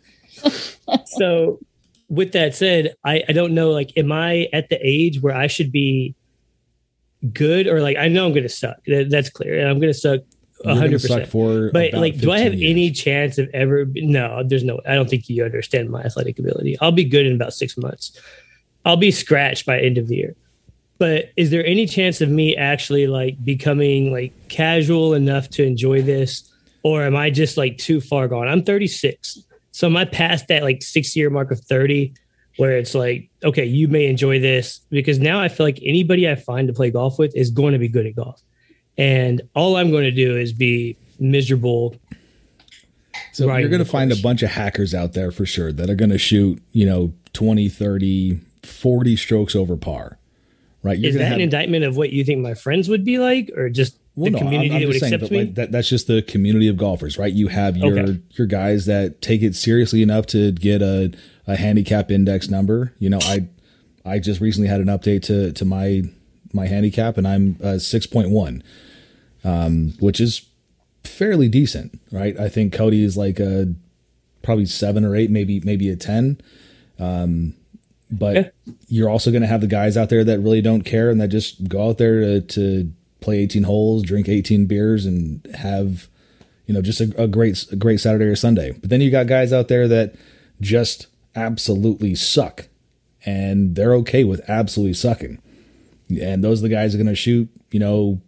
so, 1.05 1.59
with 2.09 2.31
that 2.31 2.55
said, 2.55 2.95
I, 3.03 3.23
I 3.27 3.33
don't 3.33 3.53
know. 3.53 3.71
Like, 3.71 3.91
am 3.97 4.11
I 4.11 4.47
at 4.53 4.69
the 4.69 4.79
age 4.81 5.21
where 5.21 5.35
I 5.35 5.47
should 5.47 5.71
be 5.71 6.15
good 7.33 7.67
or 7.67 7.81
like, 7.81 7.97
I 7.97 8.07
know 8.07 8.25
I'm 8.25 8.31
going 8.31 8.43
to 8.43 8.49
suck. 8.49 8.77
That, 8.87 9.09
that's 9.09 9.29
clear. 9.29 9.59
And 9.59 9.67
I'm 9.67 9.79
going 9.79 9.91
to 9.91 9.97
suck 9.97 10.21
You're 10.63 10.75
gonna 10.75 10.89
100%. 10.89 11.07
suck 11.07 11.27
for 11.27 11.71
but 11.71 11.93
like, 11.93 12.19
do 12.19 12.31
I 12.31 12.39
have 12.39 12.53
years. 12.53 12.71
any 12.71 12.91
chance 12.91 13.37
of 13.37 13.49
ever? 13.53 13.85
No, 13.95 14.43
there's 14.45 14.63
no. 14.63 14.79
I 14.87 14.95
don't 14.95 15.09
think 15.09 15.27
you 15.27 15.43
understand 15.43 15.89
my 15.89 16.03
athletic 16.03 16.39
ability. 16.39 16.77
I'll 16.79 16.91
be 16.91 17.03
good 17.03 17.25
in 17.25 17.33
about 17.33 17.53
six 17.53 17.77
months. 17.77 18.17
I'll 18.85 18.97
be 18.97 19.11
scratched 19.11 19.65
by 19.65 19.79
end 19.79 19.97
of 19.97 20.07
the 20.07 20.15
year. 20.15 20.35
But 20.99 21.31
is 21.35 21.49
there 21.49 21.65
any 21.65 21.85
chance 21.85 22.21
of 22.21 22.29
me 22.29 22.55
actually 22.55 23.07
like 23.07 23.43
becoming 23.43 24.11
like 24.11 24.33
casual 24.47 25.13
enough 25.13 25.49
to 25.51 25.63
enjoy 25.63 26.01
this, 26.01 26.49
or 26.83 27.03
am 27.03 27.15
I 27.15 27.29
just 27.29 27.57
like 27.57 27.77
too 27.77 27.99
far 27.99 28.27
gone? 28.27 28.47
I'm 28.47 28.63
36, 28.63 29.39
so 29.71 29.87
am 29.87 29.97
I 29.97 30.05
past 30.05 30.47
that 30.47 30.63
like 30.63 30.81
six 30.81 31.15
year 31.15 31.29
mark 31.29 31.51
of 31.51 31.59
30, 31.59 32.13
where 32.57 32.77
it's 32.77 32.93
like, 32.93 33.29
okay, 33.43 33.65
you 33.65 33.87
may 33.87 34.05
enjoy 34.05 34.39
this? 34.39 34.79
Because 34.89 35.19
now 35.19 35.39
I 35.41 35.49
feel 35.49 35.65
like 35.65 35.79
anybody 35.83 36.29
I 36.29 36.35
find 36.35 36.67
to 36.67 36.73
play 36.73 36.91
golf 36.91 37.17
with 37.17 37.35
is 37.35 37.49
going 37.49 37.73
to 37.73 37.79
be 37.79 37.87
good 37.87 38.05
at 38.05 38.15
golf, 38.15 38.41
and 38.97 39.41
all 39.55 39.75
I'm 39.75 39.91
going 39.91 40.05
to 40.05 40.11
do 40.11 40.37
is 40.37 40.53
be 40.53 40.95
miserable 41.19 41.95
So 43.33 43.45
you're 43.57 43.69
going 43.69 43.83
to 43.83 43.89
find 43.89 44.11
a 44.11 44.15
bunch 44.17 44.43
of 44.43 44.51
hackers 44.51 44.93
out 44.93 45.13
there 45.13 45.31
for 45.31 45.45
sure 45.45 45.71
that 45.71 45.89
are 45.89 45.95
going 45.95 46.11
to 46.11 46.17
shoot, 46.19 46.61
you 46.71 46.85
know, 46.85 47.13
20, 47.33 47.67
30, 47.67 48.39
40 48.61 49.15
strokes 49.15 49.55
over 49.55 49.75
par. 49.75 50.19
Right? 50.83 50.99
You're 50.99 51.09
is 51.09 51.15
that 51.15 51.25
have, 51.25 51.35
an 51.35 51.41
indictment 51.41 51.85
of 51.85 51.95
what 51.95 52.11
you 52.11 52.23
think 52.23 52.41
my 52.41 52.53
friends 52.53 52.89
would 52.89 53.03
be 53.05 53.17
like, 53.17 53.49
or 53.55 53.69
just 53.69 53.97
well, 54.15 54.25
the 54.25 54.31
no, 54.31 54.37
community 54.39 54.69
I'm, 54.69 54.75
I'm 54.75 54.81
that 54.81 54.87
would 54.87 54.99
saying, 54.99 55.13
accept 55.13 55.31
me? 55.31 55.37
like 55.39 55.55
that, 55.55 55.71
that's 55.71 55.89
just 55.89 56.07
the 56.07 56.21
community 56.21 56.67
of 56.67 56.77
golfers, 56.77 57.17
right? 57.17 57.31
You 57.33 57.47
have 57.47 57.77
your 57.77 57.99
Okay. 57.99 58.19
your 58.31 58.47
guys 58.47 58.85
that 58.85 59.21
take 59.21 59.41
it 59.41 59.55
seriously 59.55 60.01
enough 60.03 60.25
to 60.27 60.51
get 60.51 60.81
a, 60.81 61.13
a 61.47 61.55
handicap 61.55 62.11
index 62.11 62.49
number. 62.49 62.93
You 62.99 63.09
know, 63.09 63.19
I 63.21 63.47
I 64.05 64.19
just 64.19 64.41
recently 64.41 64.67
had 64.67 64.81
an 64.81 64.87
update 64.87 65.23
to 65.23 65.51
to 65.53 65.65
my 65.65 66.03
my 66.51 66.67
handicap, 66.67 67.17
and 67.17 67.27
I'm 67.27 67.57
uh, 67.63 67.79
six 67.79 68.05
point 68.05 68.29
one, 68.29 68.61
um, 69.43 69.93
which 69.99 70.19
is 70.19 70.45
fairly 71.03 71.47
decent, 71.49 71.99
right? 72.11 72.37
I 72.39 72.49
think 72.49 72.73
Cody 72.73 73.03
is 73.03 73.17
like 73.17 73.39
a 73.39 73.73
probably 74.41 74.65
seven 74.65 75.05
or 75.05 75.15
eight, 75.15 75.29
maybe 75.31 75.61
maybe 75.61 75.89
a 75.89 75.95
ten. 75.95 76.39
Um, 76.99 77.55
but 78.19 78.35
Yeah. 78.35 78.49
you're 78.87 79.09
also 79.09 79.31
going 79.31 79.41
to 79.41 79.47
have 79.47 79.61
the 79.61 79.67
guys 79.67 79.97
out 79.97 80.09
there 80.09 80.23
that 80.23 80.39
really 80.39 80.61
don't 80.61 80.83
care 80.83 81.09
and 81.09 81.19
that 81.19 81.29
just 81.29 81.67
go 81.67 81.89
out 81.89 81.97
there 81.97 82.19
to, 82.21 82.41
to 82.41 82.93
play 83.19 83.39
18 83.39 83.63
holes, 83.63 84.03
drink 84.03 84.29
18 84.29 84.65
beers, 84.67 85.05
and 85.05 85.45
have 85.55 86.07
you 86.67 86.73
know 86.73 86.81
just 86.81 87.01
a, 87.01 87.13
a 87.21 87.27
great 87.27 87.65
a 87.71 87.75
great 87.75 87.99
Saturday 87.99 88.25
or 88.25 88.35
Sunday. 88.35 88.71
But 88.71 88.89
then 88.89 89.01
you 89.01 89.09
got 89.11 89.27
guys 89.27 89.51
out 89.51 89.67
there 89.67 89.87
that 89.87 90.15
just 90.61 91.07
absolutely 91.35 92.15
suck, 92.15 92.67
and 93.25 93.75
they're 93.75 93.95
okay 93.95 94.23
with 94.23 94.47
absolutely 94.49 94.93
sucking. 94.93 95.39
And 96.21 96.43
those 96.43 96.59
are 96.59 96.63
the 96.63 96.69
guys 96.69 96.91
that 96.93 96.99
are 96.99 97.03
going 97.03 97.13
to 97.13 97.19
shoot, 97.19 97.49
you 97.71 97.79
know, 97.79 98.21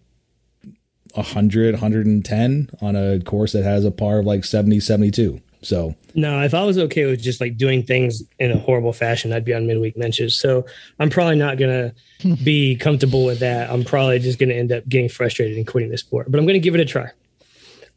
100, 1.13 1.75
110 1.75 2.69
on 2.81 2.95
a 2.95 3.19
course 3.21 3.51
that 3.53 3.63
has 3.63 3.85
a 3.85 3.91
par 3.91 4.19
of 4.19 4.25
like 4.25 4.43
70, 4.43 4.79
72. 4.79 5.41
So 5.65 5.95
No, 6.13 6.41
if 6.41 6.53
I 6.53 6.63
was 6.63 6.77
okay 6.77 7.05
with 7.05 7.21
just 7.21 7.41
like 7.41 7.57
doing 7.57 7.83
things 7.83 8.23
in 8.39 8.51
a 8.51 8.57
horrible 8.57 8.93
fashion, 8.93 9.33
I'd 9.33 9.45
be 9.45 9.53
on 9.53 9.65
midweek 9.65 9.97
benches. 9.97 10.39
So 10.39 10.65
I'm 10.99 11.09
probably 11.09 11.35
not 11.35 11.57
gonna 11.57 11.93
be 12.43 12.75
comfortable 12.75 13.25
with 13.25 13.39
that. 13.39 13.69
I'm 13.69 13.83
probably 13.83 14.19
just 14.19 14.39
gonna 14.39 14.53
end 14.53 14.71
up 14.71 14.87
getting 14.87 15.09
frustrated 15.09 15.57
and 15.57 15.65
quitting 15.65 15.89
the 15.89 15.97
sport. 15.97 16.29
But 16.29 16.39
I'm 16.39 16.45
gonna 16.45 16.59
give 16.59 16.75
it 16.75 16.81
a 16.81 16.85
try. 16.85 17.09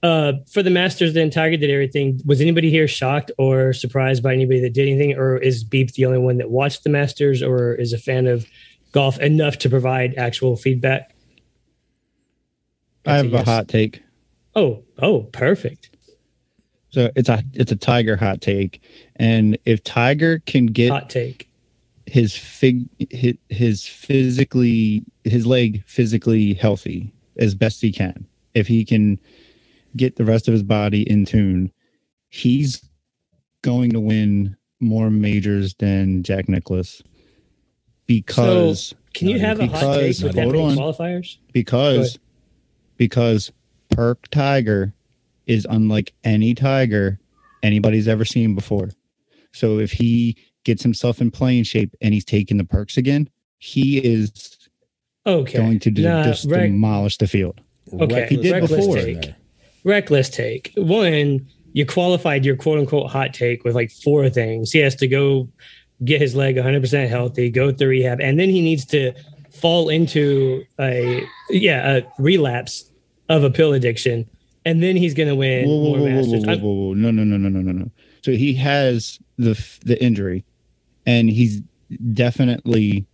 Uh, 0.02 0.34
for 0.50 0.62
the 0.62 0.70
Masters, 0.70 1.12
then 1.12 1.28
Tiger 1.28 1.56
did 1.56 1.70
everything. 1.70 2.20
Was 2.24 2.40
anybody 2.40 2.70
here 2.70 2.86
shocked 2.86 3.32
or 3.36 3.72
surprised 3.72 4.22
by 4.22 4.32
anybody 4.32 4.60
that 4.60 4.72
did 4.72 4.88
anything, 4.88 5.18
or 5.18 5.36
is 5.36 5.64
Beep 5.64 5.92
the 5.92 6.06
only 6.06 6.18
one 6.18 6.38
that 6.38 6.50
watched 6.50 6.84
the 6.84 6.90
Masters, 6.90 7.42
or 7.42 7.74
is 7.74 7.92
a 7.92 7.98
fan 7.98 8.26
of 8.28 8.46
golf 8.92 9.18
enough 9.18 9.58
to 9.58 9.68
provide 9.68 10.14
actual 10.16 10.56
feedback? 10.56 11.12
I 13.04 13.16
have 13.16 13.32
a 13.32 13.38
a 13.38 13.44
hot 13.44 13.68
take. 13.68 14.02
Oh, 14.54 14.84
oh, 15.00 15.22
perfect. 15.32 15.90
So 16.90 17.10
it's 17.16 17.28
a 17.28 17.42
it's 17.52 17.70
a 17.72 17.76
Tiger 17.76 18.16
hot 18.16 18.40
take, 18.40 18.80
and 19.16 19.58
if 19.66 19.84
Tiger 19.84 20.40
can 20.46 20.66
get 20.66 20.90
Hot 20.90 21.10
take. 21.10 21.48
his 22.06 22.34
fig 22.34 22.86
his, 23.10 23.34
his 23.50 23.86
physically 23.86 25.04
his 25.24 25.46
leg 25.46 25.84
physically 25.86 26.54
healthy 26.54 27.12
as 27.36 27.54
best 27.54 27.82
he 27.82 27.92
can, 27.92 28.26
if 28.54 28.66
he 28.66 28.84
can 28.84 29.18
get 29.96 30.16
the 30.16 30.24
rest 30.24 30.48
of 30.48 30.52
his 30.52 30.62
body 30.62 31.02
in 31.10 31.24
tune, 31.26 31.70
he's 32.30 32.82
going 33.62 33.90
to 33.90 34.00
win 34.00 34.56
more 34.80 35.10
majors 35.10 35.74
than 35.74 36.22
Jack 36.22 36.48
Nicklaus 36.48 37.02
because 38.06 38.94
Can 39.14 39.28
you 39.28 39.38
have 39.38 39.60
a 39.60 39.64
even 39.64 39.74
hot 39.74 39.94
take 39.94 40.16
because- 40.16 40.22
with 40.22 40.34
that 40.36 40.46
many 40.48 40.76
qualifiers? 40.76 41.36
because 41.52 42.18
because 42.96 43.52
Perk 43.90 44.28
Tiger 44.28 44.94
is 45.48 45.66
unlike 45.70 46.12
any 46.24 46.54
tiger 46.54 47.18
anybody's 47.62 48.06
ever 48.06 48.24
seen 48.24 48.54
before. 48.54 48.90
So 49.52 49.78
if 49.80 49.90
he 49.90 50.36
gets 50.64 50.82
himself 50.82 51.20
in 51.20 51.30
playing 51.30 51.64
shape 51.64 51.94
and 52.00 52.14
he's 52.14 52.24
taking 52.24 52.56
the 52.58 52.64
perks 52.64 52.96
again, 52.96 53.28
he 53.58 53.98
is 53.98 54.30
Okay. 55.26 55.58
going 55.58 55.78
to 55.80 55.90
do, 55.90 56.02
Nah, 56.02 56.22
just 56.22 56.48
rec- 56.48 56.70
demolish 56.70 57.16
the 57.18 57.26
field. 57.26 57.60
Okay, 57.92 58.26
he 58.30 58.36
did 58.36 58.52
reckless 58.52 58.70
before. 58.86 58.96
take. 58.96 59.32
reckless 59.84 60.28
take. 60.28 60.72
One, 60.76 61.46
you 61.72 61.84
qualified 61.86 62.44
your 62.44 62.56
quote 62.56 62.78
unquote 62.78 63.10
hot 63.10 63.32
take 63.34 63.64
with 63.64 63.74
like 63.74 63.90
four 63.90 64.28
things. 64.30 64.70
He 64.70 64.78
has 64.80 64.94
to 64.96 65.08
go 65.08 65.48
get 66.04 66.20
his 66.20 66.34
leg 66.34 66.56
100% 66.56 67.08
healthy, 67.08 67.50
go 67.50 67.72
through 67.72 67.88
rehab, 67.88 68.20
and 68.20 68.38
then 68.38 68.50
he 68.50 68.60
needs 68.60 68.84
to 68.86 69.12
fall 69.50 69.88
into 69.88 70.62
a 70.78 71.22
yeah 71.50 71.96
a 71.96 72.02
relapse 72.22 72.90
of 73.28 73.42
a 73.44 73.50
pill 73.50 73.72
addiction, 73.72 74.28
and 74.68 74.82
then 74.82 74.96
he's 74.96 75.14
going 75.14 75.30
to 75.30 75.34
win 75.34 75.66
Whoa, 75.66 75.76
whoa, 75.76 75.88
more 75.88 75.98
whoa, 75.98 76.08
masters. 76.10 76.44
whoa, 76.44 76.56
whoa, 76.58 76.72
whoa. 76.88 76.94
No, 76.94 77.10
no, 77.10 77.24
no, 77.24 77.38
no, 77.38 77.48
no, 77.48 77.60
no, 77.60 77.72
no. 77.72 77.90
So 78.22 78.32
he 78.32 78.52
has 78.54 79.18
the 79.38 79.54
the 79.86 80.02
injury, 80.02 80.44
and 81.06 81.30
he's 81.30 81.62
definitely 82.12 83.06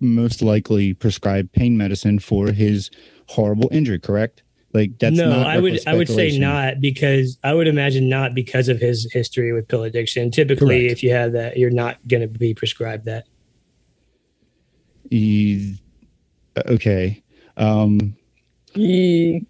most 0.00 0.40
likely 0.40 0.94
prescribed 0.94 1.52
pain 1.52 1.76
medicine 1.76 2.18
for 2.18 2.52
his 2.52 2.90
horrible 3.28 3.68
injury. 3.70 3.98
Correct? 3.98 4.42
Like 4.72 4.98
that's 4.98 5.16
no, 5.16 5.28
not 5.28 5.46
I 5.46 5.58
would 5.58 5.86
I 5.86 5.94
would 5.94 6.08
say 6.08 6.38
not 6.38 6.80
because 6.80 7.36
I 7.44 7.52
would 7.52 7.68
imagine 7.68 8.08
not 8.08 8.34
because 8.34 8.68
of 8.68 8.80
his 8.80 9.10
history 9.12 9.52
with 9.52 9.68
pill 9.68 9.82
addiction. 9.82 10.30
Typically, 10.30 10.82
Correct. 10.82 10.92
if 10.92 11.02
you 11.02 11.10
have 11.10 11.32
that, 11.32 11.58
you're 11.58 11.70
not 11.70 11.98
going 12.08 12.22
to 12.22 12.28
be 12.28 12.54
prescribed 12.54 13.04
that. 13.04 13.26
He- 15.10 15.76
okay. 16.66 17.22
Um, 17.56 18.16
Yee. 18.74 19.46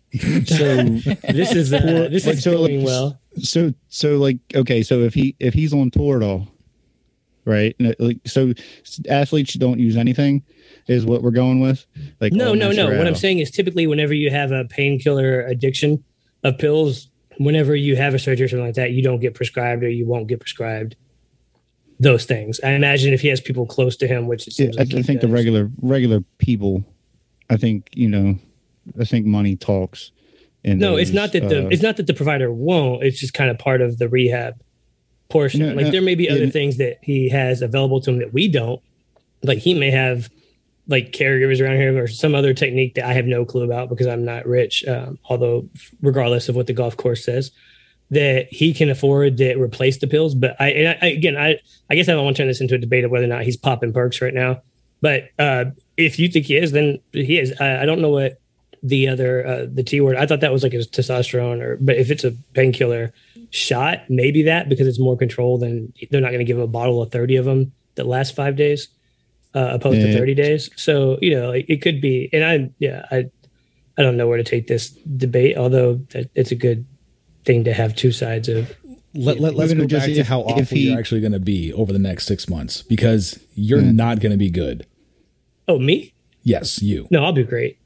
so 0.46 0.84
This 1.32 1.54
is 1.54 1.72
uh, 1.72 2.08
this 2.10 2.26
is 2.26 2.42
so, 2.42 2.52
going 2.52 2.82
well. 2.84 3.20
so 3.38 3.72
so 3.88 4.16
like 4.16 4.38
okay 4.54 4.82
so 4.82 5.00
if 5.00 5.14
he 5.14 5.36
if 5.38 5.54
he's 5.54 5.72
on 5.72 5.90
tour 5.90 6.16
at 6.16 6.22
all 6.22 6.48
right 7.44 7.74
like 7.98 8.18
so 8.26 8.52
athletes 9.08 9.54
don't 9.54 9.78
use 9.78 9.96
anything 9.96 10.42
is 10.88 11.04
what 11.04 11.22
we're 11.22 11.30
going 11.30 11.60
with 11.60 11.86
like 12.20 12.32
No, 12.32 12.54
no, 12.54 12.72
no. 12.72 12.96
What 12.96 13.06
I'm 13.06 13.14
saying 13.14 13.38
is 13.38 13.50
typically 13.50 13.86
whenever 13.86 14.14
you 14.14 14.30
have 14.30 14.50
a 14.52 14.64
painkiller 14.64 15.42
addiction 15.42 16.02
of 16.42 16.58
pills, 16.58 17.08
whenever 17.38 17.76
you 17.76 17.96
have 17.96 18.14
a 18.14 18.18
surgery 18.18 18.46
or 18.46 18.48
something 18.48 18.66
like 18.66 18.74
that, 18.74 18.90
you 18.92 19.02
don't 19.02 19.20
get 19.20 19.34
prescribed 19.34 19.84
or 19.84 19.88
you 19.88 20.06
won't 20.06 20.26
get 20.26 20.40
prescribed 20.40 20.96
those 21.98 22.24
things. 22.24 22.60
I 22.64 22.70
imagine 22.70 23.12
if 23.12 23.20
he 23.20 23.28
has 23.28 23.40
people 23.40 23.66
close 23.66 23.96
to 23.98 24.08
him, 24.08 24.26
which 24.26 24.48
it 24.48 24.58
yeah, 24.58 24.64
seems 24.66 24.76
I, 24.78 24.80
like 24.82 24.94
I 24.94 24.96
he 24.98 25.02
think 25.02 25.20
the 25.20 25.28
regular 25.28 25.70
regular 25.82 26.20
people 26.38 26.84
i 27.50 27.56
think 27.56 27.90
you 27.94 28.08
know 28.08 28.36
i 28.98 29.04
think 29.04 29.26
money 29.26 29.56
talks 29.56 30.12
and 30.64 30.80
No, 30.80 30.96
it's 30.96 31.12
not 31.12 31.32
that 31.32 31.48
the 31.48 31.68
it's 31.68 31.82
not 31.82 31.96
that 31.96 32.06
the 32.06 32.14
provider 32.14 32.52
won't. 32.52 33.02
It's 33.02 33.18
just 33.18 33.34
kind 33.34 33.50
of 33.50 33.58
part 33.58 33.80
of 33.80 33.98
the 33.98 34.08
rehab 34.08 34.60
portion. 35.28 35.60
No, 35.60 35.72
like 35.72 35.86
no, 35.86 35.90
there 35.90 36.02
may 36.02 36.14
be 36.14 36.28
other 36.28 36.44
yeah. 36.44 36.50
things 36.50 36.76
that 36.76 36.98
he 37.02 37.28
has 37.30 37.62
available 37.62 38.00
to 38.02 38.10
him 38.10 38.18
that 38.18 38.32
we 38.32 38.48
don't. 38.48 38.80
Like 39.42 39.58
he 39.58 39.74
may 39.74 39.90
have 39.90 40.28
like 40.86 41.12
caregivers 41.12 41.62
around 41.62 41.76
here 41.76 42.02
or 42.02 42.08
some 42.08 42.34
other 42.34 42.52
technique 42.52 42.94
that 42.96 43.04
I 43.04 43.14
have 43.14 43.24
no 43.24 43.44
clue 43.44 43.62
about 43.62 43.88
because 43.88 44.06
I'm 44.06 44.24
not 44.24 44.46
rich. 44.46 44.84
Um, 44.86 45.18
although 45.24 45.68
regardless 46.02 46.48
of 46.48 46.56
what 46.56 46.66
the 46.66 46.72
golf 46.72 46.96
course 46.96 47.24
says, 47.24 47.52
that 48.10 48.48
he 48.50 48.74
can 48.74 48.90
afford 48.90 49.38
that 49.38 49.58
replace 49.58 49.98
the 49.98 50.08
pills. 50.08 50.34
But 50.34 50.56
I, 50.60 50.70
and 50.72 50.98
I 51.00 51.06
again, 51.06 51.38
I 51.38 51.58
I 51.88 51.94
guess 51.94 52.08
I 52.08 52.12
don't 52.12 52.24
want 52.24 52.36
to 52.36 52.42
turn 52.42 52.48
this 52.48 52.60
into 52.60 52.74
a 52.74 52.78
debate 52.78 53.04
of 53.04 53.10
whether 53.10 53.24
or 53.24 53.28
not 53.28 53.44
he's 53.44 53.56
popping 53.56 53.94
perks 53.94 54.20
right 54.20 54.34
now. 54.34 54.60
But 55.00 55.30
uh, 55.38 55.66
if 55.96 56.18
you 56.18 56.28
think 56.28 56.44
he 56.44 56.56
is, 56.58 56.72
then 56.72 56.98
he 57.12 57.38
is. 57.38 57.58
I, 57.58 57.84
I 57.84 57.86
don't 57.86 58.02
know 58.02 58.10
what 58.10 58.39
the 58.82 59.08
other 59.08 59.46
uh, 59.46 59.66
the 59.72 59.82
T 59.82 60.00
word. 60.00 60.16
I 60.16 60.26
thought 60.26 60.40
that 60.40 60.52
was 60.52 60.62
like 60.62 60.74
a 60.74 60.78
testosterone, 60.78 61.60
or 61.62 61.76
but 61.80 61.96
if 61.96 62.10
it's 62.10 62.24
a 62.24 62.32
painkiller 62.54 63.12
shot, 63.50 64.00
maybe 64.08 64.42
that 64.44 64.68
because 64.68 64.86
it's 64.86 64.98
more 64.98 65.16
control 65.16 65.58
than 65.58 65.92
they're 66.10 66.20
not 66.20 66.28
going 66.28 66.38
to 66.40 66.44
give 66.44 66.58
a 66.58 66.66
bottle 66.66 67.02
of 67.02 67.10
thirty 67.10 67.36
of 67.36 67.44
them 67.44 67.72
that 67.96 68.06
last 68.06 68.34
five 68.34 68.56
days, 68.56 68.88
uh, 69.54 69.70
opposed 69.72 70.00
to 70.00 70.12
thirty 70.12 70.34
days. 70.34 70.70
So 70.76 71.18
you 71.20 71.34
know, 71.38 71.50
it, 71.50 71.66
it 71.68 71.82
could 71.82 72.00
be. 72.00 72.28
And 72.32 72.44
I 72.44 72.70
yeah, 72.78 73.04
I 73.10 73.26
I 73.98 74.02
don't 74.02 74.16
know 74.16 74.28
where 74.28 74.38
to 74.38 74.44
take 74.44 74.66
this 74.66 74.90
debate, 74.90 75.58
although 75.58 75.94
that, 76.12 76.30
it's 76.34 76.52
a 76.52 76.56
good 76.56 76.86
thing 77.44 77.64
to 77.64 77.72
have 77.74 77.94
two 77.94 78.12
sides 78.12 78.48
of. 78.48 78.74
Let, 79.12 79.40
let, 79.40 79.56
let's 79.56 79.74
go 79.74 79.86
just 79.86 80.06
back 80.06 80.14
to 80.14 80.22
how 80.22 80.42
awful 80.42 80.64
he- 80.76 80.88
you're 80.88 80.98
actually 80.98 81.20
going 81.20 81.32
to 81.32 81.40
be 81.40 81.72
over 81.72 81.92
the 81.92 81.98
next 81.98 82.26
six 82.26 82.48
months 82.48 82.82
because 82.82 83.40
you're 83.54 83.80
Yeah. 83.82 83.90
not 83.90 84.20
going 84.20 84.30
to 84.30 84.38
be 84.38 84.50
good. 84.50 84.86
Oh, 85.66 85.80
me? 85.80 86.14
Yes, 86.44 86.80
you. 86.80 87.08
No, 87.10 87.24
I'll 87.24 87.32
be 87.32 87.42
great. 87.42 87.79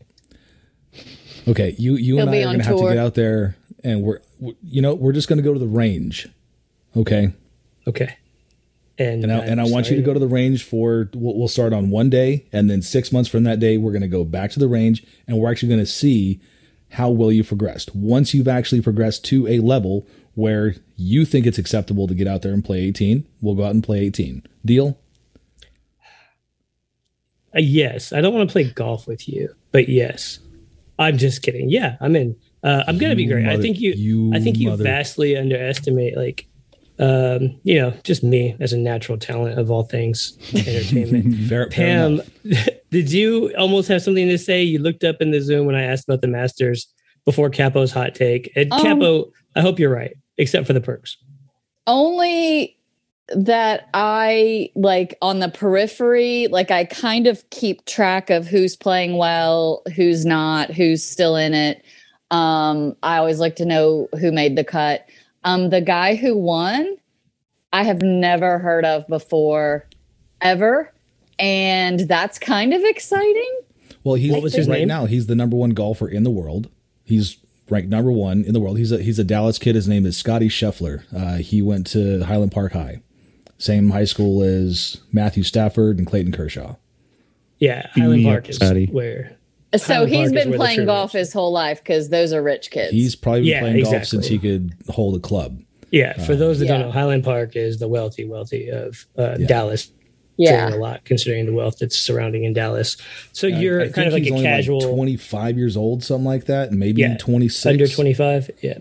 Okay, 1.46 1.74
you 1.78 1.96
you 1.96 2.18
and 2.18 2.32
He'll 2.32 2.38
I 2.38 2.42
are 2.42 2.44
going 2.46 2.58
to 2.58 2.64
have 2.64 2.76
to 2.78 2.88
get 2.88 2.98
out 2.98 3.14
there 3.14 3.56
and 3.82 4.02
we're 4.02 4.20
we- 4.38 4.56
you 4.62 4.82
know 4.82 4.94
we're 4.94 5.12
just 5.12 5.28
going 5.28 5.36
to 5.38 5.42
go 5.42 5.52
to 5.52 5.60
the 5.60 5.66
range. 5.66 6.28
Okay, 6.96 7.32
Okay. 7.86 8.16
And 8.96 9.24
and 9.24 9.32
I, 9.32 9.38
and 9.38 9.60
I 9.60 9.64
want 9.64 9.90
you 9.90 9.96
to 9.96 10.02
go 10.02 10.14
to 10.14 10.20
the 10.20 10.28
range 10.28 10.62
for 10.62 11.10
we'll, 11.14 11.36
we'll 11.36 11.48
start 11.48 11.72
on 11.72 11.90
one 11.90 12.10
day 12.10 12.46
and 12.52 12.70
then 12.70 12.80
six 12.80 13.10
months 13.10 13.28
from 13.28 13.42
that 13.42 13.58
day 13.58 13.76
we're 13.76 13.90
going 13.90 14.02
to 14.02 14.08
go 14.08 14.22
back 14.22 14.52
to 14.52 14.60
the 14.60 14.68
range 14.68 15.04
and 15.26 15.36
we're 15.36 15.50
actually 15.50 15.68
going 15.68 15.80
to 15.80 15.86
see 15.86 16.40
how 16.90 17.10
well 17.10 17.32
you 17.32 17.42
progressed. 17.42 17.94
Once 17.96 18.34
you've 18.34 18.46
actually 18.46 18.80
progressed 18.80 19.24
to 19.24 19.48
a 19.48 19.58
level 19.58 20.06
where 20.36 20.76
you 20.94 21.24
think 21.24 21.44
it's 21.44 21.58
acceptable 21.58 22.06
to 22.06 22.14
get 22.14 22.28
out 22.28 22.42
there 22.42 22.52
and 22.52 22.64
play 22.64 22.82
18, 22.84 23.26
we'll 23.40 23.56
go 23.56 23.64
out 23.64 23.72
and 23.72 23.82
play 23.82 23.98
18. 24.00 24.44
Deal? 24.64 24.96
Uh, 27.52 27.58
yes, 27.60 28.12
I 28.12 28.20
don't 28.20 28.32
want 28.32 28.48
to 28.48 28.52
play 28.52 28.70
golf 28.70 29.08
with 29.08 29.28
you, 29.28 29.54
but 29.72 29.88
yes, 29.88 30.38
I'm 30.98 31.18
just 31.18 31.42
kidding. 31.42 31.68
Yeah, 31.70 31.96
I'm 32.00 32.14
in. 32.16 32.36
Uh, 32.62 32.82
I'm 32.86 32.98
gonna 32.98 33.16
be 33.16 33.24
You 33.24 33.32
great. 33.32 33.46
I 33.46 33.60
think 33.60 33.80
you. 33.80 33.92
you 33.92 34.32
I 34.34 34.40
think 34.40 34.58
you 34.58 34.70
mother- 34.70 34.84
vastly 34.84 35.36
underestimate, 35.36 36.16
like, 36.16 36.46
um, 36.98 37.58
you 37.64 37.80
know, 37.80 37.92
just 38.04 38.22
me 38.22 38.54
as 38.60 38.72
a 38.72 38.78
natural 38.78 39.18
talent 39.18 39.58
of 39.58 39.70
all 39.70 39.82
things 39.82 40.38
entertainment. 40.54 41.34
Fair, 41.48 41.64
fair 41.64 41.68
Pam, 41.68 42.20
enough. 42.44 42.68
did 42.90 43.10
you 43.12 43.52
almost 43.58 43.88
have 43.88 44.00
something 44.02 44.28
to 44.28 44.38
say? 44.38 44.62
You 44.62 44.78
looked 44.78 45.04
up 45.04 45.20
in 45.20 45.30
the 45.32 45.40
Zoom 45.40 45.66
when 45.66 45.74
I 45.74 45.82
asked 45.82 46.08
about 46.08 46.20
the 46.22 46.28
Masters 46.28 46.86
before 47.24 47.50
Capo's 47.50 47.90
hot 47.90 48.14
take. 48.14 48.52
And 48.54 48.72
Um, 48.72 48.80
Capo, 48.82 49.32
I 49.56 49.60
hope 49.60 49.78
you're 49.80 49.90
right, 49.92 50.14
except 50.38 50.66
for 50.66 50.72
the 50.72 50.80
perks. 50.80 51.16
Only 51.86 52.78
that 53.28 53.88
I 53.94 54.70
like 54.74 55.16
on 55.22 55.38
the 55.40 55.48
periphery, 55.48 56.48
like 56.48 56.70
I 56.70 56.84
kind 56.84 57.26
of 57.26 57.48
keep 57.50 57.84
track 57.86 58.30
of 58.30 58.46
who's 58.46 58.76
playing 58.76 59.16
well, 59.16 59.82
who's 59.96 60.24
not, 60.26 60.70
who's 60.70 61.02
still 61.04 61.36
in 61.36 61.54
it. 61.54 61.84
Um, 62.30 62.96
I 63.02 63.16
always 63.18 63.38
like 63.40 63.56
to 63.56 63.64
know 63.64 64.08
who 64.20 64.30
made 64.32 64.56
the 64.56 64.64
cut. 64.64 65.08
Um, 65.44 65.70
the 65.70 65.80
guy 65.80 66.14
who 66.16 66.36
won, 66.36 66.96
I 67.72 67.82
have 67.84 68.02
never 68.02 68.58
heard 68.58 68.84
of 68.84 69.06
before, 69.08 69.86
ever. 70.40 70.92
And 71.38 72.00
that's 72.00 72.38
kind 72.38 72.72
of 72.74 72.82
exciting. 72.84 73.60
Well, 74.04 74.14
he's 74.16 74.32
What 74.32 74.42
was 74.42 74.54
his 74.54 74.68
right 74.68 74.80
name? 74.80 74.88
now. 74.88 75.06
He's 75.06 75.26
the 75.26 75.34
number 75.34 75.56
one 75.56 75.70
golfer 75.70 76.06
in 76.08 76.22
the 76.24 76.30
world. 76.30 76.68
He's 77.04 77.38
ranked 77.70 77.88
number 77.88 78.12
one 78.12 78.44
in 78.44 78.52
the 78.52 78.60
world. 78.60 78.76
He's 78.78 78.92
a 78.92 79.02
he's 79.02 79.18
a 79.18 79.24
Dallas 79.24 79.58
kid. 79.58 79.74
His 79.74 79.88
name 79.88 80.04
is 80.06 80.16
Scotty 80.16 80.48
Scheffler. 80.48 81.02
Uh, 81.14 81.38
he 81.38 81.62
went 81.62 81.86
to 81.88 82.22
Highland 82.24 82.52
Park 82.52 82.72
High, 82.74 83.00
same 83.58 83.90
high 83.90 84.04
school 84.04 84.42
as 84.42 85.00
Matthew 85.12 85.42
Stafford 85.42 85.98
and 85.98 86.06
Clayton 86.06 86.32
Kershaw. 86.32 86.76
Yeah, 87.58 87.86
Highland 87.94 88.22
me 88.22 88.24
Park 88.24 88.48
is 88.48 88.56
Scotty. 88.56 88.86
where 88.86 89.36
So 89.76 89.94
Highland 89.94 90.10
he's 90.12 90.32
Park 90.32 90.44
been 90.44 90.52
playing 90.54 90.84
golf 90.86 91.14
rich- 91.14 91.20
his 91.20 91.32
whole 91.32 91.52
life 91.52 91.78
because 91.82 92.08
those 92.10 92.32
are 92.32 92.42
rich 92.42 92.70
kids. 92.70 92.92
He's 92.92 93.14
probably 93.16 93.42
been 93.42 93.48
Yeah, 93.50 93.60
playing 93.60 93.84
golf 93.84 94.04
since 94.04 94.26
he 94.26 94.38
could 94.38 94.72
hold 94.88 95.16
a 95.16 95.20
club. 95.20 95.60
Yeah, 95.90 96.14
for 96.24 96.34
those 96.34 96.58
that 96.58 96.66
Yeah. 96.66 96.78
don't 96.78 96.86
know, 96.86 96.90
Highland 96.90 97.22
Park 97.24 97.54
is 97.56 97.78
the 97.78 97.86
wealthy, 97.88 98.24
wealthy 98.24 98.68
of 98.70 99.06
uh, 99.16 99.36
Yeah. 99.38 99.46
Dallas. 99.46 99.90
yeah. 100.36 100.68
a 100.68 100.76
lot 100.76 101.04
considering 101.04 101.46
the 101.46 101.52
wealth 101.52 101.78
that's 101.78 101.96
surrounding 101.96 102.42
in 102.42 102.52
Dallas. 102.52 102.96
So 103.32 103.46
I- 103.46 103.50
you're 103.60 103.80
I 103.80 103.84
think 103.84 103.94
kind 103.94 104.06
of 104.08 104.12
like 104.14 104.22
he's 104.24 104.32
a 104.32 104.34
only 104.34 104.44
casual 104.46 104.80
25 104.80 105.56
years 105.56 105.76
old, 105.76 106.02
something 106.02 106.24
like 106.24 106.46
that, 106.46 106.72
maybe 106.72 107.02
Yeah, 107.02 107.16
26. 107.18 107.66
under 107.66 107.86
25. 107.86 108.50
Yeah. 108.60 108.78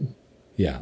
Yeah. 0.57 0.79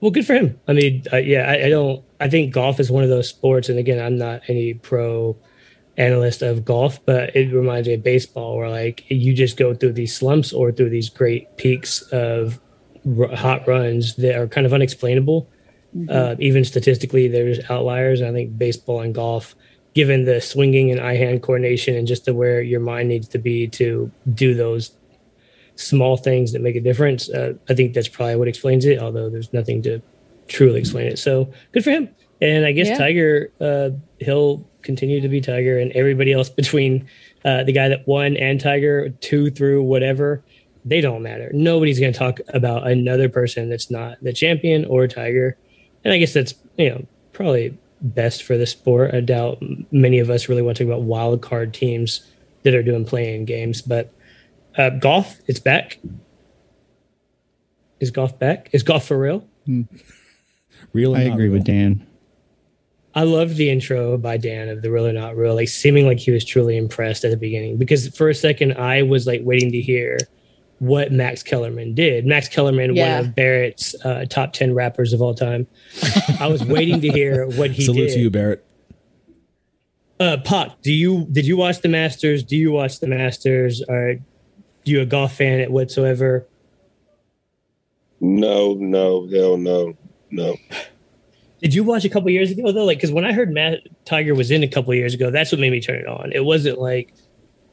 Well, 0.00 0.10
good 0.10 0.26
for 0.26 0.34
him. 0.34 0.60
I 0.68 0.72
mean, 0.74 1.04
uh, 1.12 1.16
yeah, 1.18 1.48
I, 1.50 1.64
I 1.64 1.68
don't. 1.70 2.04
I 2.20 2.28
think 2.28 2.52
golf 2.52 2.78
is 2.78 2.90
one 2.90 3.02
of 3.02 3.10
those 3.10 3.28
sports, 3.28 3.68
and 3.68 3.78
again, 3.78 4.04
I'm 4.04 4.18
not 4.18 4.42
any 4.48 4.74
pro 4.74 5.36
analyst 5.96 6.42
of 6.42 6.64
golf, 6.64 7.04
but 7.04 7.34
it 7.34 7.52
reminds 7.52 7.88
me 7.88 7.94
of 7.94 8.02
baseball, 8.02 8.56
where 8.56 8.68
like 8.68 9.04
you 9.08 9.34
just 9.34 9.56
go 9.56 9.74
through 9.74 9.92
these 9.92 10.14
slumps 10.14 10.52
or 10.52 10.70
through 10.70 10.90
these 10.90 11.08
great 11.08 11.56
peaks 11.56 12.02
of 12.12 12.60
r- 13.18 13.34
hot 13.34 13.66
runs 13.66 14.16
that 14.16 14.36
are 14.36 14.46
kind 14.46 14.66
of 14.66 14.72
unexplainable. 14.72 15.48
Uh, 16.08 16.36
even 16.38 16.64
statistically, 16.64 17.26
there's 17.26 17.58
outliers. 17.68 18.20
And 18.20 18.30
I 18.30 18.32
think 18.32 18.56
baseball 18.56 19.00
and 19.00 19.12
golf, 19.12 19.56
given 19.92 20.24
the 20.24 20.40
swinging 20.40 20.92
and 20.92 21.00
eye 21.00 21.16
hand 21.16 21.42
coordination 21.42 21.96
and 21.96 22.06
just 22.06 22.26
the 22.26 22.34
where 22.34 22.62
your 22.62 22.80
mind 22.80 23.08
needs 23.08 23.26
to 23.28 23.38
be 23.38 23.66
to 23.68 24.10
do 24.32 24.54
those 24.54 24.92
small 25.74 26.16
things 26.16 26.52
that 26.52 26.62
make 26.62 26.76
a 26.76 26.80
difference. 26.80 27.28
Uh, 27.28 27.54
I 27.68 27.74
think 27.74 27.94
that's 27.94 28.08
probably 28.08 28.36
what 28.36 28.48
explains 28.48 28.84
it, 28.84 29.00
although 29.00 29.28
there's 29.30 29.52
nothing 29.52 29.82
to 29.82 30.00
truly 30.50 30.78
explain 30.80 31.06
it. 31.06 31.18
So 31.18 31.50
good 31.72 31.84
for 31.84 31.90
him. 31.90 32.08
And 32.42 32.66
I 32.66 32.72
guess 32.72 32.88
Yeah. 32.88 32.98
Tiger, 32.98 33.52
uh, 33.60 33.90
he'll 34.18 34.66
continue 34.82 35.20
to 35.20 35.28
be 35.28 35.40
Tiger, 35.40 35.78
and 35.78 35.92
everybody 35.92 36.32
else 36.32 36.48
between 36.62 37.06
uh, 37.44 37.64
the 37.64 37.72
guy 37.72 37.88
that 37.88 38.06
won 38.06 38.36
and 38.36 38.60
Tiger, 38.60 39.10
two 39.20 39.50
through 39.50 39.82
whatever, 39.82 40.42
they 40.84 41.00
don't 41.00 41.22
matter. 41.22 41.50
Nobody's 41.52 42.00
going 42.00 42.12
to 42.12 42.18
talk 42.18 42.40
about 42.48 42.86
another 42.86 43.28
person 43.28 43.68
that's 43.68 43.90
not 43.90 44.16
the 44.22 44.32
champion 44.32 44.84
or 44.86 45.06
Tiger. 45.06 45.56
And 46.04 46.12
I 46.14 46.18
guess 46.18 46.32
that's, 46.32 46.54
you 46.78 46.88
know, 46.88 47.06
probably 47.32 47.76
best 48.00 48.42
for 48.42 48.56
the 48.56 48.66
sport. 48.66 49.14
I 49.14 49.20
doubt 49.20 49.62
many 49.90 50.18
of 50.18 50.30
us 50.30 50.48
really 50.48 50.62
want 50.62 50.78
to 50.78 50.84
talk 50.84 50.92
about 50.92 51.02
wild 51.02 51.42
card 51.42 51.74
teams 51.74 52.26
that 52.62 52.74
are 52.74 52.82
doing 52.82 53.04
playing 53.04 53.44
games, 53.44 53.82
but 53.82 54.12
uh, 54.78 54.90
golf, 54.90 55.38
it's 55.46 55.60
back. 55.60 55.98
Is 58.00 58.10
golf 58.10 58.38
back? 58.38 58.70
Is 58.72 58.82
golf 58.82 59.06
for 59.06 59.18
real? 59.18 59.46
Real 60.92 61.14
or 61.14 61.18
I 61.18 61.24
not 61.24 61.32
agree 61.34 61.44
real? 61.44 61.54
with 61.54 61.64
Dan. 61.64 62.06
I 63.14 63.24
loved 63.24 63.56
the 63.56 63.70
intro 63.70 64.16
by 64.16 64.36
Dan 64.36 64.68
of 64.68 64.82
the 64.82 64.90
real 64.90 65.06
or 65.06 65.12
not 65.12 65.36
real, 65.36 65.54
like 65.54 65.68
seeming 65.68 66.06
like 66.06 66.20
he 66.20 66.30
was 66.30 66.44
truly 66.44 66.76
impressed 66.76 67.24
at 67.24 67.30
the 67.30 67.36
beginning. 67.36 67.76
Because 67.76 68.08
for 68.16 68.28
a 68.28 68.34
second, 68.34 68.74
I 68.78 69.02
was 69.02 69.26
like 69.26 69.40
waiting 69.42 69.72
to 69.72 69.80
hear 69.80 70.16
what 70.78 71.10
Max 71.12 71.42
Kellerman 71.42 71.94
did. 71.94 72.24
Max 72.24 72.48
Kellerman, 72.48 72.94
Yeah. 72.94 73.18
one 73.18 73.26
of 73.28 73.34
Barrett's 73.34 73.94
uh, 74.04 74.26
top 74.30 74.52
ten 74.52 74.74
rappers 74.74 75.12
of 75.12 75.20
all 75.20 75.34
time. 75.34 75.66
I 76.38 76.46
was 76.46 76.64
waiting 76.64 77.00
to 77.00 77.08
hear 77.08 77.46
what 77.56 77.70
he 77.72 77.78
did. 77.78 77.84
Salute 77.86 78.06
did. 78.08 78.14
to 78.14 78.20
you, 78.20 78.30
Barrett. 78.30 78.64
Uh, 80.20 80.36
Pac, 80.44 80.80
do 80.82 80.92
you 80.92 81.26
did 81.32 81.46
you 81.46 81.56
watch 81.56 81.80
the 81.80 81.88
Masters? 81.88 82.44
Do 82.44 82.56
you 82.56 82.70
watch 82.70 83.00
the 83.00 83.06
Masters? 83.08 83.82
Are 83.88 84.16
you 84.84 85.00
a 85.00 85.06
golf 85.06 85.34
fan 85.36 85.60
at 85.60 85.70
whatsoever? 85.72 86.46
No, 88.20 88.74
no, 88.74 89.26
hell 89.32 89.56
no, 89.56 89.94
no. 90.30 90.56
Did 91.60 91.74
you 91.74 91.84
watch 91.84 92.04
a 92.04 92.08
couple 92.08 92.30
years 92.30 92.50
ago 92.50 92.72
though? 92.72 92.84
Like, 92.84 92.98
because 92.98 93.12
when 93.12 93.24
I 93.24 93.32
heard 93.32 93.52
Matt 93.52 93.80
Tiger 94.04 94.34
was 94.34 94.50
in 94.50 94.62
a 94.62 94.68
couple 94.68 94.94
years 94.94 95.14
ago, 95.14 95.30
that's 95.30 95.52
what 95.52 95.60
made 95.60 95.72
me 95.72 95.80
turn 95.80 95.96
it 95.96 96.06
on. 96.06 96.32
It 96.32 96.44
wasn't 96.44 96.78
like 96.78 97.12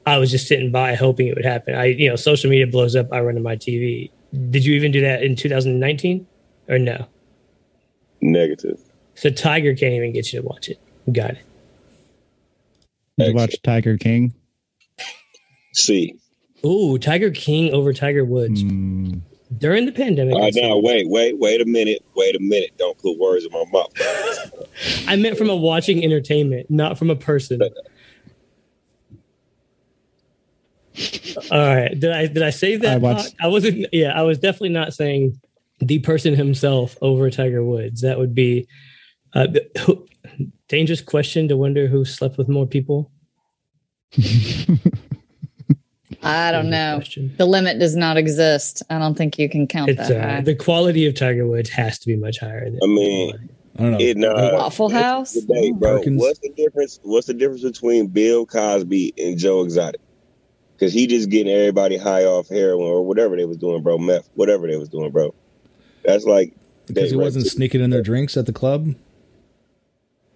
I 0.06 0.18
was 0.18 0.32
just 0.32 0.48
sitting 0.48 0.72
by 0.72 0.96
hoping 0.96 1.28
it 1.28 1.36
would 1.36 1.46
happen. 1.46 1.76
I, 1.76 1.86
you 1.86 2.10
know, 2.10 2.16
social 2.16 2.50
media 2.50 2.68
blows 2.68 2.96
up. 2.96 3.12
I 3.14 3.22
run 3.22 3.36
to 3.36 3.42
my 3.42 3.56
TV. 3.56 4.12
Did 4.50 4.66
you 4.66 4.74
even 4.76 4.92
do 4.92 5.02
that 5.02 5.24
in 5.24 5.36
2019 5.36 6.28
or 6.68 6.80
no? 6.80 7.08
Negative. 8.22 8.80
So 9.16 9.30
Tiger 9.30 9.74
can't 9.74 9.94
even 9.94 10.14
get 10.14 10.32
you 10.34 10.42
to 10.42 10.46
watch 10.46 10.70
it. 10.70 10.80
Got 11.12 11.32
it. 11.32 11.46
Did 13.18 13.28
you 13.30 13.34
watch 13.36 13.56
Tiger 13.64 13.98
King? 13.98 14.34
See. 15.74 16.18
Ooh, 16.66 16.98
Tiger 16.98 17.32
King 17.32 17.74
over 17.74 17.94
Tiger 17.94 18.26
Woods 18.26 18.64
Mm, 18.64 19.22
during 19.58 19.86
the 19.86 19.92
pandemic. 19.92 20.36
All 20.36 20.42
right, 20.42 20.54
now 20.56 20.78
wait, 20.78 21.08
wait, 21.10 21.38
wait 21.38 21.62
a 21.62 21.66
minute, 21.66 22.04
wait 22.16 22.36
a 22.36 22.40
minute. 22.40 22.72
Don't 22.78 22.98
put 22.98 23.18
words 23.18 23.46
in 23.46 23.52
my 23.52 23.64
mouth. 23.72 23.94
I 25.08 25.16
meant 25.16 25.38
from 25.38 25.50
a 25.50 25.56
watching 25.56 26.04
entertainment, 26.04 26.70
not 26.70 26.98
from 26.98 27.10
a 27.10 27.16
person. 27.16 27.62
All 31.52 31.60
right. 31.60 31.98
Did 31.98 32.12
I 32.12 32.28
did 32.28 32.44
I 32.44 32.50
say 32.50 32.76
that? 32.78 32.96
I 32.96 32.98
watched- 32.98 33.36
I 33.40 33.48
wasn't. 33.48 33.88
Yeah, 33.94 34.18
I 34.20 34.24
was 34.24 34.40
definitely 34.40 34.70
not 34.70 34.94
saying 34.94 35.40
the 35.80 36.00
person 36.00 36.36
himself 36.36 36.98
over 37.02 37.30
Tiger 37.30 37.64
Woods. 37.64 38.02
That 38.02 38.18
would 38.18 38.34
be 38.34 38.68
uh, 39.34 39.48
who, 39.86 40.08
dangerous 40.68 41.02
question 41.02 41.48
to 41.50 41.58
wonder 41.58 41.88
who 41.88 42.04
slept 42.04 42.38
with 42.38 42.50
more 42.50 42.66
people. 42.66 43.12
I 46.28 46.52
don't 46.52 46.70
know. 46.70 46.98
question. 46.98 47.34
The 47.38 47.46
limit 47.46 47.80
does 47.80 47.96
not 47.96 48.18
exist. 48.18 48.84
I 48.90 49.00
don't 49.00 49.16
think 49.16 49.40
you 49.40 49.50
can 49.50 49.68
count 49.68 49.90
It's 49.90 50.10
that 50.10 50.40
uh, 50.40 50.42
the 50.42 50.56
quality 50.56 51.06
of 51.06 51.16
Tiger 51.16 51.48
Woods 51.48 51.70
has 51.70 51.98
to 52.00 52.08
be 52.08 52.16
much 52.16 52.40
higher. 52.40 52.70
Than 52.70 52.80
I 52.84 52.88
mean, 52.88 53.50
I 53.78 53.82
don't 53.82 53.92
know. 53.92 53.98
It, 54.00 54.18
nah, 54.18 54.54
Waffle 54.54 54.90
House? 54.90 55.34
the 55.34 55.42
debate, 55.42 55.76
bro. 55.76 55.98
Perkins? 55.98 56.22
What's 56.22 56.40
the 56.40 56.50
difference? 56.50 57.00
What's 57.04 57.28
the 57.28 57.34
difference 57.34 57.64
between 57.64 58.08
Bill 58.08 58.46
Cosby 58.46 59.14
and 59.18 59.38
Joe 59.38 59.62
Exotic? 59.64 60.02
Because 60.76 60.94
he 60.94 61.08
just 61.08 61.30
getting 61.30 61.52
everybody 61.52 61.98
high 61.98 62.26
off 62.26 62.50
heroin 62.50 62.86
or 62.88 63.06
whatever 63.06 63.36
they 63.36 63.46
was 63.46 63.58
doing, 63.58 63.82
bro. 63.82 63.98
Meth, 63.98 64.30
whatever 64.36 64.68
they 64.68 64.78
was 64.78 64.90
doing, 64.90 65.12
bro. 65.12 65.34
That's 66.04 66.26
like 66.26 66.54
because 66.88 67.12
he 67.12 67.18
they- 67.18 67.24
wasn't 67.24 67.48
sneaking 67.48 67.82
in 67.82 67.90
their 67.90 68.04
drinks 68.04 68.38
at 68.38 68.46
the 68.46 68.54
club. 68.54 68.94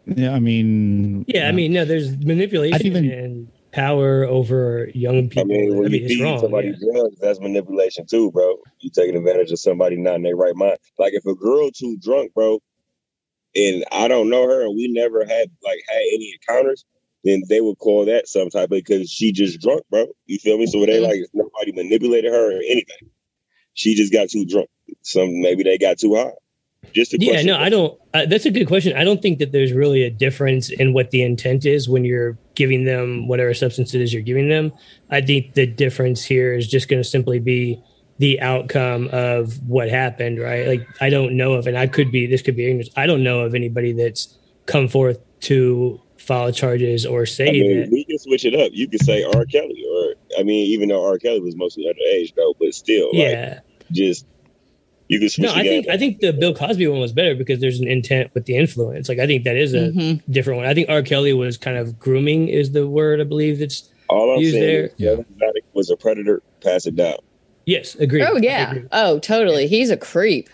yeah, 0.06 0.34
I 0.34 0.39
mean, 0.39 1.25
yeah, 1.27 1.45
I 1.45 1.49
uh, 1.49 1.54
mean, 1.54 1.73
no, 1.73 1.86
there's 1.86 2.17
manipulation 2.17 2.86
even- 2.86 3.12
and 3.12 3.47
power 3.71 4.25
over 4.25 4.89
young 4.93 5.29
people. 5.29 5.43
I 5.43 5.45
mean, 5.45 5.77
when 5.77 5.91
you 5.91 5.99
it's 6.05 6.13
feed 6.13 6.39
somebody 6.39 6.69
yeah. 6.69 6.93
drugs, 6.93 7.17
that's 7.19 7.39
manipulation 7.39 8.05
too, 8.05 8.31
bro. 8.31 8.57
You 8.79 8.89
taking 8.89 9.15
advantage 9.15 9.51
of 9.51 9.60
somebody 9.60 9.97
not 9.97 10.15
in 10.15 10.23
their 10.23 10.36
right 10.36 10.55
mind. 10.55 10.77
Like 10.97 11.13
if 11.13 11.25
a 11.25 11.36
girl 11.36 11.69
too 11.71 11.97
drunk, 12.01 12.34
bro, 12.34 12.60
and 13.55 13.86
I 13.91 14.07
don't 14.07 14.29
know 14.29 14.47
her, 14.47 14.62
and 14.63 14.75
we 14.75 14.88
never 14.89 15.25
had 15.25 15.49
like 15.63 15.79
had 15.88 15.97
any 16.13 16.34
encounters, 16.34 16.86
then 17.23 17.43
they 17.49 17.62
would 17.62 17.77
call 17.77 18.05
that 18.05 18.27
some 18.27 18.49
type 18.49 18.65
of 18.65 18.69
because 18.71 19.10
she 19.10 19.31
just 19.31 19.62
drunk, 19.62 19.84
bro. 19.89 20.07
You 20.25 20.39
feel 20.39 20.57
me? 20.57 20.67
So 20.67 20.86
they 20.86 20.99
Mhm. 20.99 21.07
like 21.07 21.19
nobody 21.34 21.71
manipulated 21.73 22.31
her 22.31 22.57
or 22.57 22.62
anything. 22.62 22.97
She 23.73 23.95
just 23.95 24.13
got 24.13 24.29
too 24.29 24.45
drunk. 24.45 24.69
Some 25.03 25.41
maybe 25.41 25.63
they 25.63 25.77
got 25.77 25.99
too 25.99 26.15
high. 26.15 26.34
Just 26.94 27.13
a 27.13 27.17
Yeah, 27.20 27.41
no, 27.44 27.58
I 27.58 27.70
don't. 27.70 27.98
Uh, 28.13 28.26
that's 28.26 28.46
a 28.46 28.52
good 28.52 28.67
question. 28.67 28.98
I 28.98 29.04
don't 29.04 29.22
think 29.22 29.39
that 29.39 29.52
there's 29.52 29.72
really 29.72 30.04
a 30.04 30.10
difference 30.10 30.70
in 30.70 30.94
what 30.94 31.12
the 31.12 31.22
intent 31.22 31.65
is 31.65 31.88
when 31.88 32.04
you're 32.04 32.38
giving 32.56 32.86
them 32.86 33.28
whatever 33.28 33.54
substance 33.54 33.94
it 33.94 34.02
is 34.02 34.12
you're 34.13 34.24
giving 34.24 34.50
them. 34.50 34.72
I 35.10 35.22
think 35.22 35.54
the 35.54 35.65
difference 35.65 36.24
here 36.24 36.54
is 36.54 36.67
just 36.67 36.89
going 36.89 37.02
to 37.02 37.08
simply 37.08 37.39
be 37.39 37.82
the 38.17 38.41
outcome 38.41 39.10
of 39.12 39.62
what 39.67 39.89
happened, 39.89 40.39
right? 40.39 40.67
Like, 40.67 40.88
I 41.00 41.10
don't 41.10 41.38
know 41.38 41.54
of, 41.54 41.65
and 41.65 41.78
I 41.78 41.88
could 41.88 42.12
be, 42.12 42.28
this 42.28 42.41
could 42.41 42.56
be 42.56 42.65
ignorance. 42.65 42.89
I 42.96 43.08
don't 43.08 43.24
know 43.24 43.41
of 43.41 43.56
anybody 43.56 43.94
that's 43.94 44.38
come 44.65 44.88
forth 44.88 45.20
to 45.41 46.00
file 46.17 46.52
charges 46.52 47.06
or 47.06 47.26
say 47.26 47.48
I 47.48 47.52
mean, 47.52 47.80
that. 47.80 47.89
we 47.91 48.04
can 48.06 48.20
switch 48.20 48.46
it 48.46 48.54
up. 48.54 48.72
You 48.74 48.88
could 48.88 49.04
say 49.04 49.24
R. 49.24 49.46
Kelly, 49.46 49.84
or 49.91 50.13
I 50.39 50.44
mean, 50.44 50.67
even 50.67 50.89
though 50.89 51.04
R. 51.04 51.17
Kelly 51.17 51.39
was 51.39 51.56
mostly 51.56 51.86
underage, 51.86 52.36
though, 52.36 52.54
but 52.60 52.74
still, 52.76 53.08
like, 53.08 53.32
Yeah. 53.32 53.60
just 53.91 54.26
you 55.12 55.19
can 55.19 55.30
switch. 55.30 55.45
No, 55.45 55.54
I 55.54 55.63
think. 55.63 55.88
I 55.89 55.97
think 55.97 56.19
the 56.21 56.32
Bill 56.34 56.54
Cosby 56.54 56.88
one 56.88 57.00
was 57.02 57.12
better 57.12 57.36
because 57.36 57.60
there's 57.60 57.80
an 57.80 57.88
intent 57.88 58.32
with 58.34 58.45
the 58.45 58.56
influence. 58.56 59.10
Like 59.10 59.19
I 59.19 59.28
think 59.28 59.43
that 59.43 59.58
is 59.58 59.74
a 59.74 59.89
Mhm. 59.91 60.21
different 60.30 60.58
one. 60.58 60.65
I 60.67 60.74
think 60.74 60.89
R. 60.89 61.02
Kelly 61.02 61.34
was 61.34 61.58
kind 61.58 61.78
of 61.78 62.00
grooming 62.00 62.47
is 62.47 62.71
the 62.71 62.88
word 62.88 63.19
I 63.19 63.26
believe 63.26 63.60
that's 63.60 63.89
All 64.10 64.34
I'm 64.36 64.41
Use 64.41 64.54
saying 64.54 64.63
there. 64.65 64.86
is, 64.86 64.91
Yeah. 64.97 65.15
Was 65.74 65.89
a 65.89 65.95
predator. 65.97 66.41
Pass 66.63 66.86
it 66.86 66.95
down. 66.95 67.15
yes, 67.65 67.95
agreed. 67.95 68.24
Oh 68.24 68.38
yeah. 68.38 68.71
agree. 68.71 68.84
Oh, 68.91 69.19
totally. 69.19 69.67
He's 69.67 69.89
a 69.89 69.97
creep. 69.97 70.50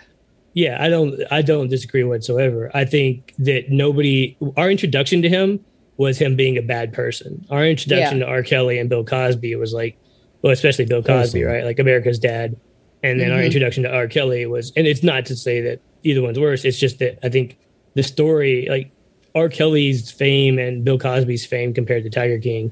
Yeah, 0.53 0.77
I 0.83 0.89
don't 0.89 1.21
I 1.31 1.41
don't 1.43 1.67
disagree 1.69 2.03
whatsoever. 2.03 2.71
I 2.73 2.83
think 2.85 3.33
that 3.39 3.69
nobody 3.69 4.35
our 4.57 4.69
introduction 4.71 5.21
to 5.21 5.29
him 5.29 5.59
was 5.97 6.17
him 6.19 6.35
being 6.35 6.57
a 6.57 6.61
bad 6.61 6.93
person. 6.93 7.45
Our 7.51 7.65
introduction 7.65 8.19
Yeah. 8.19 8.25
to 8.25 8.29
R. 8.31 8.43
Kelly 8.43 8.77
and 8.79 8.89
Bill 8.89 9.03
Cosby 9.03 9.55
was 9.55 9.71
like 9.73 9.97
well, 10.41 10.53
especially 10.53 10.85
Bill 10.85 11.01
Cosby, 11.03 11.41
Wholesome. 11.41 11.53
right? 11.55 11.63
Like 11.65 11.79
America's 11.79 12.19
dad. 12.19 12.55
And 13.03 13.19
then 13.19 13.31
our 13.31 13.39
Mhm. 13.39 13.45
introduction 13.45 13.83
to 13.83 13.89
R. 13.93 14.07
Kelly 14.07 14.45
was 14.45 14.71
and 14.75 14.87
it's 14.87 15.03
not 15.03 15.25
to 15.27 15.35
say 15.35 15.61
that 15.61 15.79
either 16.03 16.21
one's 16.21 16.39
worse. 16.39 16.65
It's 16.65 16.79
just 16.79 16.99
that 16.99 17.19
I 17.23 17.29
think 17.29 17.57
the 17.95 18.03
story 18.03 18.67
like 18.69 18.89
R. 19.35 19.49
Kelly's 19.49 20.09
fame 20.11 20.57
and 20.57 20.83
Bill 20.83 20.97
Cosby's 20.97 21.45
fame 21.45 21.73
compared 21.73 22.03
to 22.03 22.09
Tiger 22.09 22.39
King 22.39 22.71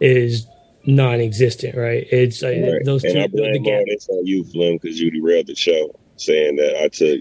is 0.00 0.46
non-existent, 0.86 1.76
right? 1.76 2.06
It's 2.10 2.42
uh, 2.42 2.48
Right. 2.48 2.84
those 2.84 3.02
two 3.02 3.08
and 3.10 3.18
I 3.18 3.26
the, 3.26 3.36
the 3.36 3.42
blame 3.42 3.62
gap 3.62 3.80
all 3.80 3.84
this 3.86 4.08
on 4.08 4.26
you, 4.26 4.44
Flim, 4.44 4.78
because 4.80 4.98
you 5.00 5.10
derailed 5.10 5.48
the 5.48 5.54
show, 5.54 5.94
saying 6.16 6.56
that 6.56 6.76
I 6.82 6.88
took. 6.88 7.20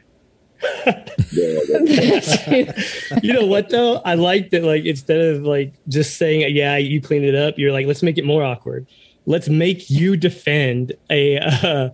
You 3.24 3.34
know 3.34 3.46
what 3.46 3.70
though? 3.70 3.96
I 4.06 4.16
like 4.16 4.50
that. 4.52 4.64
Like 4.64 4.86
instead 4.86 5.20
of 5.20 5.44
like 5.44 5.74
just 5.88 6.18
saying, 6.18 6.54
"Yeah, 6.56 6.78
you 6.78 7.02
cleaned 7.02 7.26
it 7.26 7.36
up," 7.36 7.56
you're 7.58 7.72
like, 7.72 7.88
"Let's 7.88 8.04
make 8.04 8.18
it 8.18 8.26
more 8.26 8.44
awkward." 8.44 8.88
let's 9.30 9.50
make 9.50 9.90
you 9.90 10.16
defend 10.16 10.94
a 11.10 11.38
uh, 11.38 11.90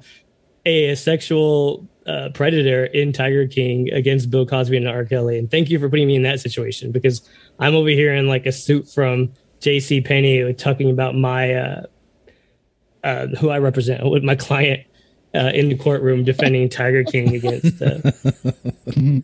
a 0.65 0.95
sexual 0.95 1.87
uh, 2.05 2.29
predator 2.33 2.85
in 2.85 3.13
Tiger 3.13 3.47
King 3.47 3.91
against 3.91 4.29
Bill 4.29 4.45
Cosby 4.45 4.77
and 4.77 4.87
R. 4.87 5.05
Kelly. 5.05 5.37
And 5.37 5.49
thank 5.49 5.69
you 5.69 5.79
for 5.79 5.89
putting 5.89 6.07
me 6.07 6.15
in 6.15 6.23
that 6.23 6.39
situation 6.39 6.91
because 6.91 7.27
I'm 7.59 7.75
over 7.75 7.89
here 7.89 8.13
in 8.13 8.27
like 8.27 8.45
a 8.45 8.51
suit 8.51 8.87
from 8.89 9.33
J.C. 9.61 10.01
Penney 10.01 10.53
talking 10.53 10.89
about 10.89 11.15
my 11.15 11.53
uh, 11.53 11.83
uh, 13.03 13.27
who 13.39 13.49
I 13.49 13.59
represent 13.59 14.09
with 14.09 14.23
my 14.23 14.35
client 14.35 14.85
uh, 15.35 15.51
in 15.53 15.69
the 15.69 15.77
courtroom 15.77 16.23
defending 16.23 16.69
Tiger 16.69 17.03
King 17.03 17.35
against. 17.35 17.81
Uh, 17.81 18.11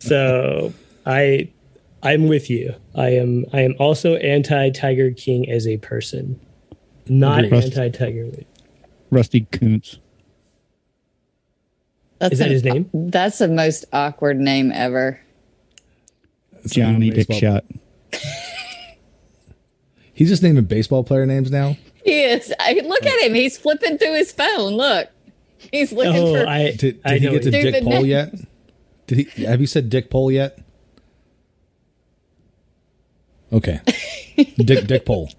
so 0.00 0.72
I 1.06 1.50
I'm 2.02 2.28
with 2.28 2.50
you. 2.50 2.74
I 2.94 3.10
am 3.10 3.44
I 3.52 3.60
am 3.60 3.74
also 3.78 4.16
anti 4.16 4.70
Tiger 4.70 5.10
King 5.10 5.50
as 5.50 5.66
a 5.66 5.76
person, 5.78 6.40
not 7.08 7.44
anti 7.44 7.88
Tiger 7.90 8.24
Woods. 8.26 8.44
Rusty 9.10 9.42
Kuntz. 9.52 9.98
That's 12.20 12.34
Is 12.34 12.38
that 12.38 12.46
an- 12.48 12.52
his 12.52 12.64
name? 12.64 12.90
That's 12.92 13.38
the 13.38 13.48
most 13.48 13.86
awkward 13.92 14.38
name 14.38 14.70
ever. 14.72 15.18
It's 16.62 16.74
Johnny 16.74 17.08
not 17.08 17.14
a 17.14 17.16
Dick 17.16 17.28
baseball- 17.28 17.38
Shot. 17.40 17.64
He's 20.12 20.28
just 20.28 20.42
naming 20.42 20.64
baseball 20.64 21.02
player 21.02 21.24
names 21.26 21.50
now. 21.50 21.76
He 22.04 22.22
is. 22.24 22.52
I, 22.60 22.74
look 22.84 23.04
at 23.06 23.20
him. 23.22 23.32
He's 23.34 23.56
flipping 23.56 23.96
through 23.96 24.14
his 24.14 24.32
phone. 24.32 24.74
Look, 24.74 25.08
he's 25.72 25.92
looking 25.92 26.14
Oh, 26.22 26.34
for. 26.34 26.46
I 26.46 26.72
Did, 26.72 27.00
I 27.04 27.16
he 27.18 27.24
know 27.26 27.32
get 27.32 27.42
to 27.44 27.48
it. 27.48 27.52
Dick 27.52 27.62
Stupid 27.62 27.84
Pole 27.84 27.92
name. 27.94 28.06
yet? 28.06 28.34
Did 29.06 29.18
he? 29.18 29.44
Have 29.44 29.60
you 29.62 29.66
said 29.66 29.88
Dick 29.88 30.10
Pole 30.10 30.30
yet? 30.30 30.58
Okay, 33.52 33.80
Dick 34.58 34.86
Dick 34.86 35.04
Pole. 35.06 35.30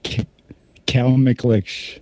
Cal 0.88 1.12
McLish. 1.12 2.00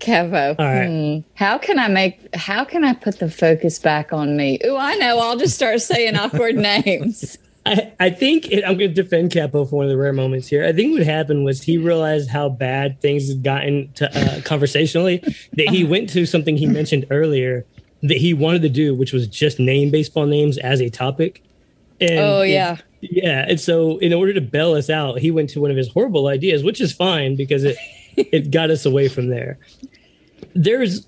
Kevo. 0.00 0.54
All 0.58 0.64
right. 0.64 0.86
Hmm. 0.86 1.18
How 1.34 1.58
can 1.58 1.78
I 1.78 1.88
make? 1.88 2.34
How 2.34 2.64
can 2.64 2.84
I 2.84 2.92
put 2.94 3.18
the 3.18 3.30
focus 3.30 3.78
back 3.78 4.12
on 4.12 4.36
me? 4.36 4.58
Ooh, 4.64 4.76
I 4.76 4.94
know. 4.96 5.18
I'll 5.18 5.36
just 5.36 5.54
start 5.54 5.80
saying 5.80 6.16
awkward 6.16 6.56
names. 6.56 7.38
I, 7.64 7.92
I 7.98 8.10
think 8.10 8.50
it, 8.52 8.62
I'm 8.64 8.76
going 8.78 8.94
to 8.94 9.02
defend 9.02 9.32
Capo 9.32 9.64
for 9.64 9.76
one 9.76 9.86
of 9.86 9.90
the 9.90 9.96
rare 9.96 10.12
moments 10.12 10.46
here. 10.46 10.64
I 10.64 10.72
think 10.72 10.92
what 10.96 11.02
happened 11.04 11.44
was 11.44 11.62
he 11.62 11.78
realized 11.78 12.28
how 12.30 12.48
bad 12.48 13.00
things 13.00 13.28
had 13.28 13.42
gotten 13.42 13.90
to, 13.94 14.08
uh, 14.16 14.40
conversationally 14.42 15.18
that 15.54 15.68
he 15.70 15.82
went 15.82 16.08
to 16.10 16.26
something 16.26 16.56
he 16.56 16.66
mentioned 16.66 17.06
earlier 17.10 17.66
that 18.02 18.18
he 18.18 18.34
wanted 18.34 18.62
to 18.62 18.68
do, 18.68 18.94
which 18.94 19.12
was 19.12 19.26
just 19.26 19.58
name 19.58 19.90
baseball 19.90 20.26
names 20.26 20.58
as 20.58 20.80
a 20.80 20.90
topic. 20.90 21.42
And 22.00 22.20
Oh 22.20 22.42
it- 22.42 22.50
yeah. 22.50 22.76
Yeah, 23.00 23.44
and 23.48 23.60
so 23.60 23.98
in 23.98 24.12
order 24.12 24.32
to 24.32 24.40
bail 24.40 24.74
us 24.74 24.88
out, 24.88 25.18
he 25.18 25.30
went 25.32 25.50
to 25.50 25.60
one 25.60 25.70
of 25.72 25.76
his 25.76 25.88
horrible 25.88 26.28
ideas, 26.28 26.62
which 26.64 26.80
is 26.80 26.92
fine 26.92 27.34
because 27.36 27.62
it 27.64 27.76
it 28.16 28.50
got 28.50 28.70
us 28.70 28.86
away 28.86 29.08
from 29.08 29.28
there. 29.28 29.58
There's 30.54 31.06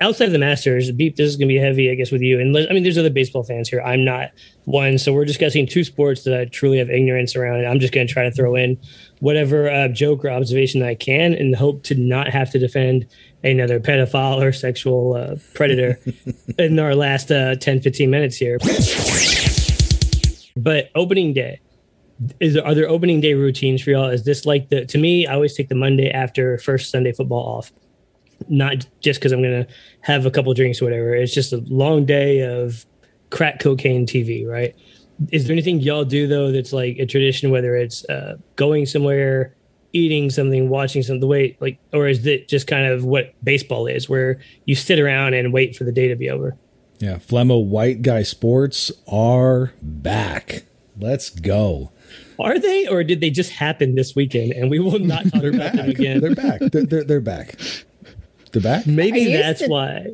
outside 0.00 0.26
of 0.26 0.32
the 0.32 0.38
Masters, 0.38 0.90
beep. 0.90 1.16
This 1.16 1.28
is 1.28 1.36
going 1.36 1.48
to 1.48 1.54
be 1.54 1.58
heavy, 1.58 1.90
I 1.90 1.94
guess, 1.94 2.10
with 2.10 2.20
you. 2.20 2.40
And 2.40 2.56
I 2.56 2.72
mean, 2.72 2.82
there's 2.82 2.98
other 2.98 3.10
baseball 3.10 3.44
fans 3.44 3.68
here. 3.68 3.80
I'm 3.80 4.04
not 4.04 4.30
one, 4.64 4.98
so 4.98 5.12
we're 5.12 5.24
discussing 5.24 5.66
two 5.66 5.84
sports 5.84 6.24
that 6.24 6.38
I 6.38 6.44
truly 6.46 6.78
have 6.78 6.90
ignorance 6.90 7.36
around. 7.36 7.58
And 7.58 7.68
I'm 7.68 7.78
just 7.78 7.92
going 7.92 8.06
to 8.06 8.12
try 8.12 8.24
to 8.24 8.32
throw 8.32 8.56
in 8.56 8.76
whatever 9.20 9.70
uh, 9.70 9.88
joke 9.88 10.24
or 10.24 10.30
observation 10.30 10.82
I 10.82 10.94
can, 10.94 11.32
and 11.34 11.54
hope 11.54 11.84
to 11.84 11.94
not 11.94 12.28
have 12.28 12.50
to 12.52 12.58
defend 12.58 13.06
another 13.44 13.78
pedophile 13.78 14.42
or 14.42 14.52
sexual 14.52 15.14
uh, 15.14 15.36
predator 15.54 15.98
in 16.58 16.78
our 16.78 16.94
last 16.94 17.30
uh, 17.30 17.54
10, 17.54 17.80
15 17.80 18.10
minutes 18.10 18.36
here. 18.36 18.58
But 20.56 20.90
opening 20.96 21.34
day, 21.34 21.60
is 22.40 22.54
there, 22.54 22.66
are 22.66 22.74
there 22.74 22.88
opening 22.88 23.20
day 23.20 23.34
routines 23.34 23.82
for 23.82 23.90
y'all? 23.90 24.08
Is 24.08 24.24
this 24.24 24.44
like 24.44 24.68
the 24.68 24.84
to 24.86 24.98
me? 24.98 25.26
I 25.26 25.34
always 25.34 25.54
take 25.54 25.68
the 25.68 25.74
Monday 25.74 26.10
after 26.10 26.58
first 26.58 26.90
Sunday 26.90 27.12
football 27.12 27.44
off, 27.44 27.72
not 28.48 28.86
just 29.00 29.20
because 29.20 29.32
I'm 29.32 29.42
gonna 29.42 29.66
have 30.00 30.26
a 30.26 30.30
couple 30.30 30.52
drinks 30.54 30.82
or 30.82 30.86
whatever. 30.86 31.14
It's 31.14 31.34
just 31.34 31.52
a 31.52 31.58
long 31.68 32.04
day 32.04 32.40
of 32.40 32.84
crack 33.30 33.60
cocaine 33.60 34.06
TV, 34.06 34.46
right? 34.46 34.74
Is 35.30 35.46
there 35.46 35.52
anything 35.52 35.80
y'all 35.80 36.04
do 36.04 36.26
though 36.26 36.50
that's 36.52 36.72
like 36.72 36.98
a 36.98 37.06
tradition, 37.06 37.50
whether 37.50 37.76
it's 37.76 38.04
uh, 38.06 38.36
going 38.56 38.86
somewhere, 38.86 39.54
eating 39.92 40.30
something, 40.30 40.68
watching 40.68 41.02
something, 41.02 41.20
the 41.20 41.26
way 41.26 41.56
like, 41.60 41.78
or 41.92 42.08
is 42.08 42.26
it 42.26 42.48
just 42.48 42.66
kind 42.66 42.86
of 42.86 43.04
what 43.04 43.32
baseball 43.44 43.86
is, 43.86 44.08
where 44.08 44.40
you 44.64 44.74
sit 44.74 44.98
around 44.98 45.34
and 45.34 45.52
wait 45.52 45.76
for 45.76 45.84
the 45.84 45.92
day 45.92 46.08
to 46.08 46.16
be 46.16 46.30
over? 46.30 46.56
Yeah, 46.98 47.16
Flemmo 47.16 47.64
White 47.64 48.02
Guy 48.02 48.22
Sports 48.22 48.90
are 49.06 49.72
back. 49.80 50.64
Let's 50.98 51.30
go. 51.30 51.92
Are 52.38 52.58
they, 52.58 52.86
or 52.86 53.02
did 53.04 53.20
they 53.20 53.30
just 53.30 53.50
happen 53.50 53.94
this 53.94 54.14
weekend 54.16 54.52
and 54.52 54.70
we 54.70 54.78
will 54.78 54.98
not 54.98 55.24
talk 55.30 55.42
They're 55.42 55.50
about 55.50 55.72
back. 55.72 55.74
them 55.74 55.90
again? 55.90 56.20
They're 56.20 56.34
back. 56.34 56.60
They're, 56.60 56.84
they're, 56.84 57.04
they're 57.04 57.20
back. 57.20 57.56
They're 58.52 58.62
back. 58.62 58.86
Maybe 58.86 59.32
that's 59.32 59.60
to- 59.60 59.68
why. 59.68 60.06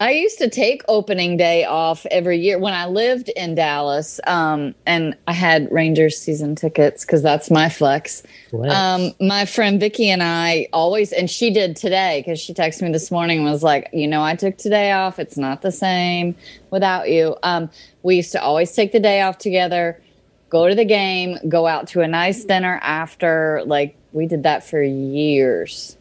I 0.00 0.12
used 0.12 0.38
to 0.38 0.48
take 0.48 0.82
opening 0.86 1.36
day 1.36 1.64
off 1.64 2.06
every 2.06 2.38
year 2.38 2.56
when 2.58 2.72
I 2.72 2.86
lived 2.86 3.30
in 3.30 3.56
Dallas, 3.56 4.20
um, 4.28 4.74
and 4.86 5.16
I 5.26 5.32
had 5.32 5.72
Rangers 5.72 6.16
season 6.16 6.54
tickets 6.54 7.04
because 7.04 7.20
that's 7.20 7.50
my 7.50 7.68
flex. 7.68 8.22
Flex. 8.50 8.72
Um, 8.72 9.12
my 9.20 9.44
friend 9.44 9.80
Vicky 9.80 10.08
and 10.08 10.22
I 10.22 10.68
always, 10.72 11.12
and 11.12 11.28
she 11.28 11.50
did 11.50 11.74
today 11.74 12.22
because 12.24 12.38
she 12.38 12.54
texted 12.54 12.82
me 12.82 12.92
this 12.92 13.10
morning 13.10 13.38
and 13.38 13.50
was 13.50 13.64
like, 13.64 13.90
you 13.92 14.06
know, 14.06 14.22
I 14.22 14.36
took 14.36 14.56
today 14.56 14.92
off. 14.92 15.18
It's 15.18 15.36
not 15.36 15.62
the 15.62 15.72
same 15.72 16.36
without 16.70 17.10
you. 17.10 17.36
Um, 17.42 17.68
we 18.04 18.16
used 18.16 18.30
to 18.32 18.42
always 18.42 18.70
take 18.72 18.92
the 18.92 19.00
day 19.00 19.22
off 19.22 19.38
together, 19.38 20.00
go 20.48 20.68
to 20.68 20.76
the 20.76 20.84
game, 20.84 21.38
go 21.48 21.66
out 21.66 21.88
to 21.88 22.02
a 22.02 22.08
nice 22.08 22.44
dinner 22.44 22.78
after. 22.82 23.62
Like 23.66 23.96
we 24.12 24.26
did 24.26 24.44
that 24.44 24.62
for 24.62 24.80
years. 24.80 25.96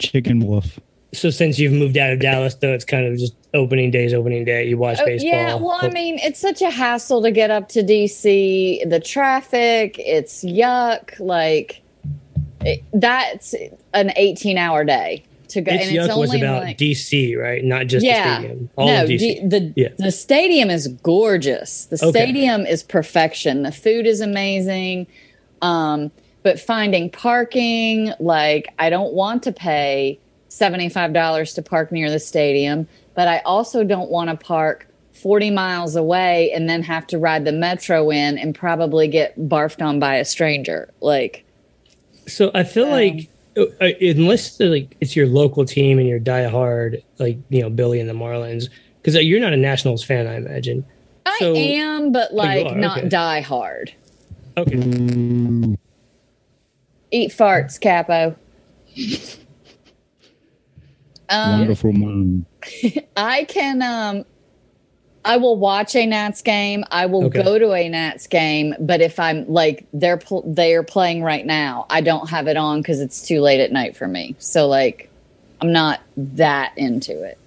Chicken 0.00 0.44
Wolf. 0.44 0.80
So 1.14 1.30
since 1.30 1.58
you've 1.58 1.72
moved 1.72 1.96
out 1.96 2.12
of 2.12 2.20
Dallas, 2.20 2.54
though, 2.56 2.72
it's 2.72 2.84
kind 2.84 3.06
of 3.06 3.18
just 3.18 3.34
opening 3.54 3.90
days, 3.90 4.12
opening 4.12 4.44
day. 4.44 4.66
You 4.68 4.76
watch 4.78 4.98
Oh, 5.00 5.06
baseball. 5.06 5.30
Yeah, 5.30 5.54
well, 5.54 5.78
I 5.80 5.88
mean, 5.88 6.18
it's 6.22 6.40
such 6.40 6.60
a 6.62 6.70
hassle 6.70 7.22
to 7.22 7.30
get 7.30 7.50
up 7.50 7.68
to 7.70 7.82
DC. 7.82 8.88
The 8.88 9.00
traffic, 9.00 9.96
it's 9.98 10.44
yuck. 10.44 11.18
Like 11.18 11.82
it, 12.60 12.82
that's 12.92 13.54
an 13.92 14.10
18-hour 14.18 14.84
day 14.84 15.24
to 15.48 15.60
go, 15.60 15.72
Its 15.72 15.86
and 15.86 15.96
it's 15.96 16.08
yuck 16.08 16.18
was 16.18 16.34
about 16.34 16.64
like 16.64 16.78
DC, 16.78 17.36
right? 17.38 17.62
Not 17.64 17.86
just 17.86 18.04
yeah, 18.04 18.38
the 18.40 18.40
stadium. 18.46 18.70
All 18.76 18.86
no, 18.86 19.02
of 19.04 19.08
DC. 19.08 19.18
D- 19.18 19.40
the 19.46 19.72
Yeah. 19.76 19.88
the 19.98 20.10
stadium 20.10 20.70
is 20.70 20.88
gorgeous. 20.88 21.84
The 21.86 21.96
Okay. 22.04 22.10
stadium 22.10 22.66
is 22.66 22.82
perfection. 22.82 23.62
The 23.62 23.72
food 23.72 24.06
is 24.06 24.20
amazing. 24.20 25.06
Um, 25.62 26.10
but 26.42 26.58
finding 26.60 27.08
parking, 27.10 28.12
like 28.20 28.66
I 28.78 28.90
don't 28.90 29.14
want 29.14 29.42
to 29.44 29.52
pay 29.52 30.18
$75 30.58 31.54
to 31.54 31.62
park 31.62 31.90
near 31.92 32.10
the 32.10 32.18
stadium, 32.20 32.86
but 33.14 33.28
I 33.28 33.38
also 33.40 33.84
don't 33.84 34.10
want 34.10 34.30
to 34.30 34.36
park 34.36 34.86
40 35.12 35.50
miles 35.50 35.96
away 35.96 36.50
and 36.52 36.68
then 36.68 36.82
have 36.82 37.06
to 37.08 37.18
ride 37.18 37.44
the 37.44 37.52
metro 37.52 38.10
in 38.10 38.36
and 38.38 38.54
probably 38.54 39.08
get 39.08 39.38
barfed 39.38 39.80
on 39.84 39.98
by 40.00 40.16
a 40.16 40.24
stranger. 40.24 40.92
Like, 41.00 41.44
So 42.26 42.50
I 42.54 42.64
feel 42.64 42.84
Um, 42.86 42.90
like 42.90 43.28
uh, 43.56 43.62
uh, 43.80 43.90
unless 44.00 44.60
uh, 44.60 44.64
like 44.64 44.96
it's 45.00 45.14
your 45.14 45.26
local 45.28 45.64
team 45.64 45.98
and 46.00 46.08
you're 46.08 46.18
die 46.18 46.48
hard, 46.48 47.02
like 47.18 47.38
you 47.50 47.62
know 47.62 47.70
Billy 47.70 48.00
and 48.00 48.08
the 48.08 48.14
Marlins, 48.14 48.68
because 49.00 49.14
you're 49.22 49.38
not 49.40 49.52
a 49.52 49.56
Nationals 49.56 50.02
fan, 50.02 50.26
I 50.26 50.34
imagine. 50.36 50.84
I 51.26 51.36
So- 51.38 51.54
am, 51.54 52.10
but 52.12 52.34
like 52.34 52.66
are, 52.66 52.74
not 52.76 52.98
okay. 52.98 53.08
die 53.08 53.40
hard. 53.42 53.92
Okay, 54.56 54.76
Eat 57.12 57.30
farts, 57.30 57.80
Capo. 57.80 58.34
Um, 61.30 61.58
wonderful 61.60 61.92
mom. 61.92 62.46
I 63.16 63.44
can 63.44 63.82
um 63.82 64.24
I 65.26 65.38
will 65.38 65.56
watch 65.56 65.96
a 65.96 66.04
Nats 66.04 66.42
game. 66.42 66.84
I 66.90 67.06
will 67.06 67.24
Okay. 67.26 67.42
go 67.42 67.58
to 67.58 67.72
a 67.72 67.88
Nats 67.88 68.26
game, 68.26 68.74
but 68.78 69.00
if 69.00 69.18
I'm 69.18 69.46
like 69.48 69.86
they're 69.92 70.18
pl- 70.18 70.44
they're 70.46 70.82
playing 70.82 71.22
right 71.22 71.46
now, 71.46 71.86
I 71.88 72.02
don't 72.02 72.28
have 72.28 72.46
it 72.46 72.56
on 72.58 72.82
cuz 72.82 73.00
it's 73.00 73.26
too 73.26 73.40
late 73.40 73.60
at 73.60 73.72
night 73.72 73.96
for 73.96 74.06
me. 74.06 74.34
So 74.38 74.68
like 74.68 75.08
I'm 75.60 75.72
not 75.72 76.00
that 76.16 76.72
into 76.76 77.22
it. 77.22 77.38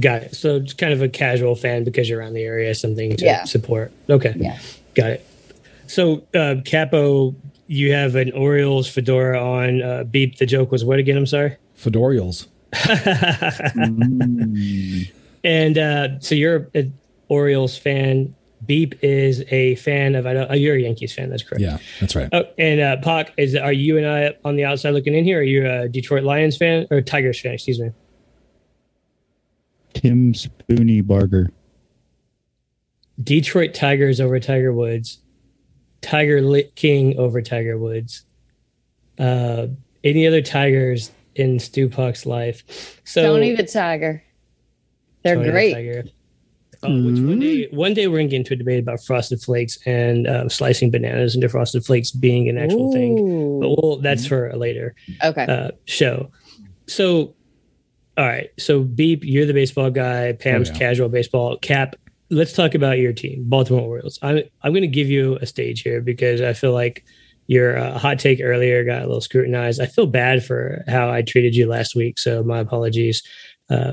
got 0.00 0.22
it. 0.22 0.34
So 0.34 0.56
it's 0.56 0.72
kind 0.72 0.92
of 0.92 1.02
a 1.02 1.08
casual 1.08 1.54
fan 1.54 1.84
because 1.84 2.08
you're 2.08 2.18
around 2.18 2.32
the 2.32 2.42
area, 2.42 2.74
something 2.74 3.14
to 3.16 3.24
Yeah. 3.24 3.44
support. 3.44 3.92
Okay, 4.10 4.32
Yeah. 4.36 4.58
got 4.94 5.10
it. 5.10 5.26
So 5.86 6.22
uh, 6.34 6.56
Capo, 6.64 7.34
you 7.68 7.92
have 7.92 8.16
an 8.16 8.32
Orioles 8.32 8.88
fedora 8.88 9.38
on. 9.40 9.82
Uh, 9.82 10.04
Beep. 10.04 10.38
The 10.38 10.46
joke 10.46 10.72
was 10.72 10.84
what 10.84 10.98
again? 10.98 11.16
I'm 11.16 11.26
sorry. 11.26 11.56
Fedorials. 11.82 12.46
Mm. 13.74 15.12
And 15.44 15.76
uh, 15.76 16.20
so 16.20 16.34
you're 16.34 16.70
an 16.74 16.96
Orioles 17.28 17.76
fan. 17.76 18.34
Beep 18.64 18.94
is 19.02 19.42
a 19.48 19.74
fan 19.74 20.14
of. 20.14 20.24
I 20.24 20.34
don't. 20.34 20.50
Oh, 20.50 20.54
you're 20.54 20.76
a 20.76 20.80
Yankees 20.80 21.12
fan. 21.12 21.30
That's 21.30 21.42
correct. 21.42 21.60
Yeah, 21.60 21.78
that's 21.98 22.14
right. 22.14 22.28
Oh, 22.32 22.44
and 22.58 22.80
uh, 22.80 22.98
Pac, 22.98 23.32
is 23.36 23.56
are 23.56 23.72
you 23.72 23.98
and 23.98 24.06
I 24.06 24.36
on 24.44 24.54
the 24.54 24.64
outside 24.64 24.90
looking 24.90 25.14
in 25.14 25.24
here? 25.24 25.40
Are 25.40 25.42
you 25.42 25.68
a 25.68 25.88
Detroit 25.88 26.22
Lions 26.22 26.56
fan 26.56 26.86
or 26.92 27.00
Tigers 27.00 27.40
fan? 27.40 27.54
Excuse 27.54 27.80
me. 27.80 27.90
Tim 29.94 30.32
Spooneybarger. 30.32 31.50
Detroit 33.22 33.74
Tigers 33.74 34.20
over 34.20 34.38
Tiger 34.38 34.72
Woods. 34.72 35.18
Tiger 36.02 36.62
King 36.76 37.18
over 37.18 37.42
Tiger 37.42 37.78
Woods. 37.78 38.24
Uh, 39.18 39.68
any 40.04 40.26
other 40.26 40.40
Tigers 40.40 41.10
in 41.34 41.56
Stupak's 41.58 42.26
life? 42.26 43.00
So 43.04 43.22
Tony 43.22 43.54
the 43.54 43.64
Tiger. 43.66 44.22
They're 45.24 45.34
Tony 45.36 45.46
the 45.46 45.52
great. 45.52 45.74
Tiger. 45.74 46.04
Uh, 46.84 46.88
which 47.02 47.20
one 47.20 47.38
day, 47.38 47.68
one 47.70 47.94
day 47.94 48.08
we're 48.08 48.18
gonna 48.18 48.28
get 48.28 48.38
into 48.38 48.54
a 48.54 48.56
debate 48.56 48.80
about 48.80 49.00
frosted 49.04 49.40
flakes 49.40 49.78
and 49.86 50.26
uh, 50.26 50.48
slicing 50.48 50.90
bananas 50.90 51.36
into 51.36 51.48
frosted 51.48 51.84
flakes 51.84 52.10
being 52.10 52.48
an 52.48 52.58
actual 52.58 52.90
thing. 52.92 53.14
But 53.60 53.66
Ooh. 53.66 53.76
well, 53.80 53.96
that's 53.98 54.26
for 54.26 54.48
a 54.48 54.56
later 54.56 54.94
Okay. 55.22 55.44
uh, 55.44 55.70
show. 55.84 56.30
So, 56.88 57.34
all 58.18 58.26
right. 58.26 58.50
So, 58.58 58.80
Beep, 58.82 59.22
you're 59.24 59.46
the 59.46 59.54
baseball 59.54 59.90
guy. 59.90 60.32
Pam's 60.32 60.70
Oh, 60.70 60.72
yeah. 60.72 60.78
casual 60.80 61.08
baseball. 61.08 61.56
Cap, 61.58 61.94
let's 62.30 62.52
talk 62.52 62.74
about 62.74 62.98
your 62.98 63.12
team, 63.12 63.44
Baltimore 63.48 63.82
Orioles. 63.82 64.18
I'm 64.20 64.40
I'm 64.62 64.72
going 64.72 64.82
to 64.82 64.88
give 64.88 65.08
you 65.08 65.36
a 65.40 65.46
stage 65.46 65.82
here 65.82 66.00
because 66.00 66.40
I 66.40 66.52
feel 66.52 66.72
like 66.72 67.04
your 67.52 67.76
uh, 67.76 67.98
hot 67.98 68.18
take 68.18 68.40
earlier 68.42 68.82
got 68.84 69.02
a 69.02 69.06
little 69.06 69.20
scrutinized. 69.20 69.80
I 69.80 69.86
feel 69.86 70.06
bad 70.06 70.44
for 70.44 70.82
how 70.88 71.10
I 71.10 71.22
treated 71.22 71.54
you 71.54 71.66
last 71.68 71.94
week, 71.94 72.18
so 72.18 72.42
my 72.42 72.58
apologies. 72.58 73.22
Uh, 73.68 73.92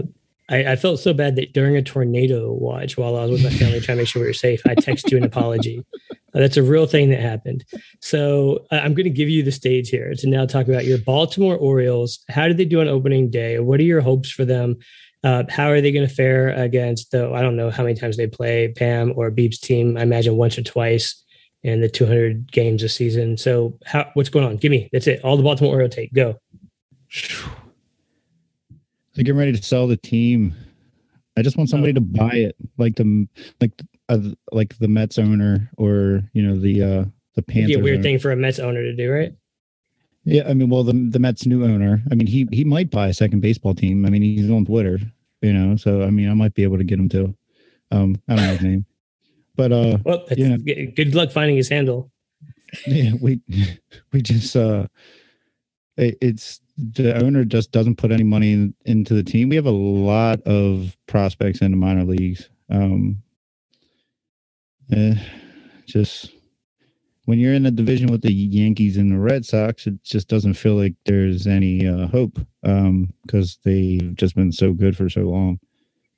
I, 0.49 0.71
I 0.71 0.75
felt 0.75 0.99
so 0.99 1.13
bad 1.13 1.35
that 1.35 1.53
during 1.53 1.75
a 1.75 1.81
tornado 1.81 2.51
watch 2.51 2.97
while 2.97 3.15
I 3.15 3.25
was 3.25 3.31
with 3.31 3.43
my 3.43 3.57
family 3.57 3.79
trying 3.79 3.97
to 3.97 4.01
make 4.01 4.07
sure 4.07 4.21
we 4.21 4.27
were 4.27 4.33
safe, 4.33 4.61
I 4.65 4.75
texted 4.75 5.11
you 5.11 5.17
an 5.17 5.23
apology. 5.23 5.85
Uh, 6.11 6.15
that's 6.33 6.57
a 6.57 6.63
real 6.63 6.87
thing 6.87 7.09
that 7.09 7.19
happened. 7.19 7.65
So 8.01 8.65
I- 8.71 8.79
I'm 8.79 8.93
going 8.93 9.03
to 9.03 9.11
give 9.11 9.29
you 9.29 9.43
the 9.43 9.51
stage 9.51 9.89
here 9.89 10.13
to 10.17 10.27
now 10.27 10.45
talk 10.45 10.67
about 10.67 10.85
your 10.85 10.97
Baltimore 10.97 11.55
Orioles. 11.55 12.19
How 12.29 12.47
did 12.47 12.57
they 12.57 12.65
do 12.65 12.81
on 12.81 12.87
opening 12.87 13.29
day? 13.29 13.59
What 13.59 13.79
are 13.79 13.83
your 13.83 14.01
hopes 14.01 14.31
for 14.31 14.45
them? 14.45 14.77
Uh, 15.23 15.43
how 15.49 15.69
are 15.69 15.81
they 15.81 15.91
going 15.91 16.07
to 16.07 16.13
fare 16.13 16.49
against 16.49 17.11
the? 17.11 17.29
I 17.31 17.41
don't 17.41 17.57
know 17.57 17.69
how 17.69 17.83
many 17.83 17.95
times 17.95 18.15
they 18.15 18.27
play 18.27 18.69
Pam 18.69 19.13
or 19.17 19.29
Beep's 19.29 19.59
team. 19.59 19.97
I 19.97 20.01
imagine 20.03 20.37
once 20.37 20.57
or 20.57 20.63
twice 20.63 21.21
in 21.63 21.81
the 21.81 21.89
200 21.89 22.51
games 22.51 22.83
a 22.83 22.89
season. 22.89 23.37
So 23.37 23.77
how? 23.85 24.09
What's 24.13 24.29
going 24.29 24.45
on? 24.45 24.57
Give 24.57 24.71
me 24.71 24.89
that's 24.91 25.07
it. 25.07 25.21
All 25.23 25.37
the 25.37 25.43
Baltimore 25.43 25.73
Oriole 25.73 25.89
take. 25.89 26.13
Go. 26.13 26.39
They're 29.15 29.23
getting 29.23 29.37
ready 29.37 29.51
to 29.53 29.63
sell 29.63 29.87
the 29.87 29.97
team. 29.97 30.53
I 31.37 31.41
just 31.41 31.57
want 31.57 31.69
somebody 31.69 31.93
to 31.93 32.01
buy 32.01 32.31
it, 32.33 32.55
like 32.77 32.95
the 32.95 33.27
like 33.61 33.71
uh, 34.09 34.19
like 34.51 34.77
the 34.79 34.87
Mets 34.87 35.17
owner 35.17 35.69
or 35.77 36.21
you 36.33 36.41
know 36.41 36.59
the 36.59 36.81
uh 36.81 37.05
the 37.35 37.41
Be 37.43 37.53
Panthers. 37.53 37.77
a 37.77 37.79
weird 37.79 37.95
owner. 37.97 38.03
thing 38.03 38.19
for 38.19 38.31
a 38.31 38.35
Mets 38.35 38.59
owner 38.59 38.81
to 38.81 38.95
do, 38.95 39.11
right? 39.11 39.33
Yeah, 40.25 40.47
I 40.47 40.53
mean, 40.53 40.69
well, 40.69 40.83
the 40.83 40.93
the 40.93 41.19
Mets 41.19 41.45
new 41.45 41.63
owner. 41.63 42.01
I 42.11 42.15
mean, 42.15 42.27
he 42.27 42.47
he 42.51 42.63
might 42.63 42.91
buy 42.91 43.07
a 43.07 43.13
second 43.13 43.39
baseball 43.41 43.73
team. 43.73 44.05
I 44.05 44.09
mean, 44.09 44.21
he's 44.21 44.49
on 44.49 44.65
Twitter, 44.65 44.99
you 45.41 45.53
know. 45.53 45.75
So 45.75 46.03
I 46.03 46.09
mean, 46.09 46.29
I 46.29 46.33
might 46.33 46.53
be 46.53 46.63
able 46.63 46.77
to 46.77 46.83
get 46.83 46.99
him 46.99 47.09
to. 47.09 47.33
Um, 47.91 48.21
I 48.27 48.35
don't 48.35 48.45
know 48.45 48.51
his 48.51 48.61
name, 48.61 48.85
but 49.59 49.73
uh, 49.73 49.97
Well, 50.05 50.25
Yeah. 50.37 50.55
good 50.95 51.13
luck 51.15 51.31
finding 51.31 51.57
his 51.57 51.67
handle. 51.67 52.09
yeah, 52.87 53.11
we 53.19 53.41
we 54.13 54.21
just 54.21 54.55
uh, 54.55 54.87
it, 55.97 56.17
it's 56.21 56.61
the 56.77 57.13
owner 57.21 57.43
just 57.43 57.73
doesn't 57.73 57.97
put 57.97 58.11
any 58.13 58.23
money 58.23 58.53
in, 58.53 58.73
into 58.85 59.13
the 59.13 59.23
team. 59.23 59.49
We 59.49 59.57
have 59.57 59.65
a 59.65 59.71
lot 59.71 60.41
of 60.43 60.95
prospects 61.07 61.59
in 61.61 61.71
the 61.71 61.77
minor 61.77 62.05
leagues. 62.05 62.49
Um, 62.69 63.21
eh, 64.93 65.15
just 65.85 66.31
when 67.25 67.37
you're 67.37 67.53
in 67.53 67.65
a 67.65 67.71
division 67.71 68.07
with 68.07 68.21
the 68.21 68.33
Yankees 68.33 68.95
and 68.95 69.11
the 69.11 69.17
Red 69.19 69.45
Sox, 69.45 69.87
it 69.87 70.01
just 70.03 70.29
doesn't 70.29 70.53
feel 70.53 70.75
like 70.75 70.95
there's 71.05 71.47
any 71.47 71.85
uh, 71.85 72.07
hope 72.07 72.39
because 72.63 73.59
they've 73.65 74.15
just 74.15 74.35
been 74.35 74.53
so 74.53 74.71
good 74.71 74.95
for 74.95 75.09
so 75.09 75.23
long. 75.23 75.59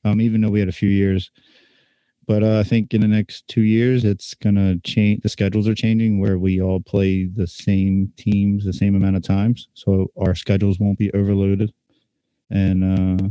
Um, 0.06 0.21
even 0.21 0.41
though 0.41 0.49
we 0.49 0.60
had 0.60 0.69
a 0.69 0.73
few 0.73 0.89
years, 0.89 1.32
but 2.31 2.43
uh, 2.43 2.59
I 2.59 2.63
think 2.63 2.93
in 2.93 3.01
the 3.01 3.09
next 3.09 3.45
two 3.49 3.63
years, 3.63 4.05
it's 4.05 4.33
gonna 4.35 4.77
change. 4.85 5.21
The 5.21 5.27
schedules 5.27 5.67
are 5.67 5.75
changing 5.75 6.21
where 6.21 6.39
we 6.39 6.61
all 6.61 6.79
play 6.79 7.25
the 7.25 7.45
same 7.45 8.13
teams 8.15 8.63
the 8.63 8.71
same 8.71 8.95
amount 8.95 9.17
of 9.17 9.23
times, 9.23 9.67
so 9.73 10.09
our 10.17 10.33
schedules 10.33 10.79
won't 10.79 10.97
be 10.97 11.11
overloaded. 11.11 11.73
And 12.49 13.21
uh, 13.21 13.27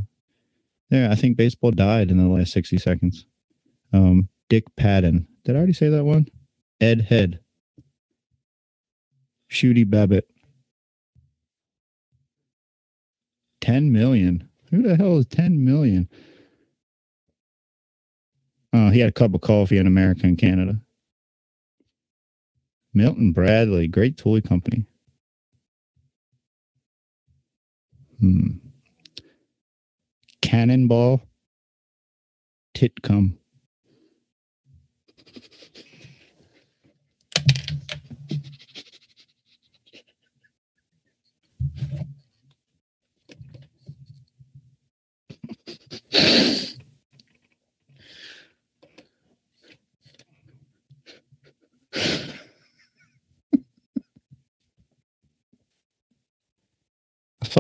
yeah, 0.91 1.11
I 1.11 1.15
think 1.15 1.39
baseball 1.39 1.71
died 1.71 2.11
in 2.11 2.19
the 2.19 2.29
last 2.29 2.53
sixty 2.53 2.77
seconds. 2.77 3.25
Um, 3.95 4.29
Dick 4.51 4.65
Patton. 4.77 5.27
Did 5.47 5.57
I 5.57 5.61
already 5.61 5.73
say 5.73 5.89
that 5.89 6.05
one? 6.05 6.27
Ed 6.79 7.01
Head. 7.01 7.41
Shooty 9.51 9.89
Babitt. 9.89 10.29
10 13.63 13.91
million. 13.91 14.47
Who 14.71 14.83
the 14.83 14.97
hell 14.97 15.17
is 15.17 15.27
10 15.27 15.65
million? 15.65 16.07
Oh, 18.73 18.91
he 18.91 19.01
had 19.01 19.09
a 19.09 19.13
cup 19.13 19.35
of 19.35 19.41
coffee 19.41 19.79
in 19.79 19.87
America 19.87 20.23
and 20.25 20.39
Canada. 20.39 20.81
Milton 22.95 23.33
Bradley, 23.33 23.87
great 23.89 24.17
toy 24.17 24.41
company. 24.41 24.85
Hmm. 28.21 28.49
Cannonball. 30.43 31.23
Titcomb. 32.75 33.40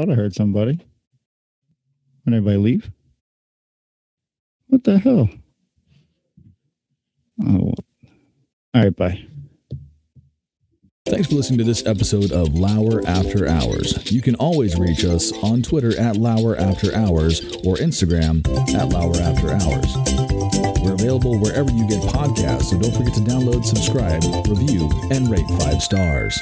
Thought 0.00 0.12
I 0.12 0.14
heard 0.14 0.34
somebody. 0.34 0.78
When 2.24 2.34
everybody 2.34 2.56
leave? 2.56 2.90
What 4.68 4.84
the 4.84 4.98
hell? 4.98 5.28
Oh, 7.44 7.74
all 8.74 8.82
right. 8.82 8.96
Bye. 8.96 9.26
Thanks 11.06 11.28
for 11.28 11.34
listening 11.34 11.58
to 11.58 11.64
this 11.64 11.84
episode 11.86 12.30
of 12.30 12.54
Lauer 12.54 13.02
After 13.06 13.48
Hours. 13.48 14.10
You 14.12 14.22
can 14.22 14.36
always 14.36 14.78
reach 14.78 15.04
us 15.04 15.32
on 15.42 15.62
Twitter 15.62 15.98
at 15.98 16.16
Lauer 16.16 16.56
After 16.56 16.94
Hours 16.94 17.40
or 17.64 17.76
Instagram 17.76 18.46
at 18.74 18.88
Lauer 18.88 19.16
After 19.16 19.50
Hours. 19.50 20.80
We're 20.82 20.94
available 20.94 21.38
wherever 21.38 21.70
you 21.70 21.86
get 21.88 22.00
podcasts, 22.02 22.64
so 22.64 22.78
don't 22.78 22.94
forget 22.94 23.14
to 23.14 23.20
download, 23.20 23.64
subscribe, 23.64 24.22
review, 24.46 24.88
and 25.10 25.30
rate 25.30 25.48
five 25.58 25.82
stars. 25.82 26.40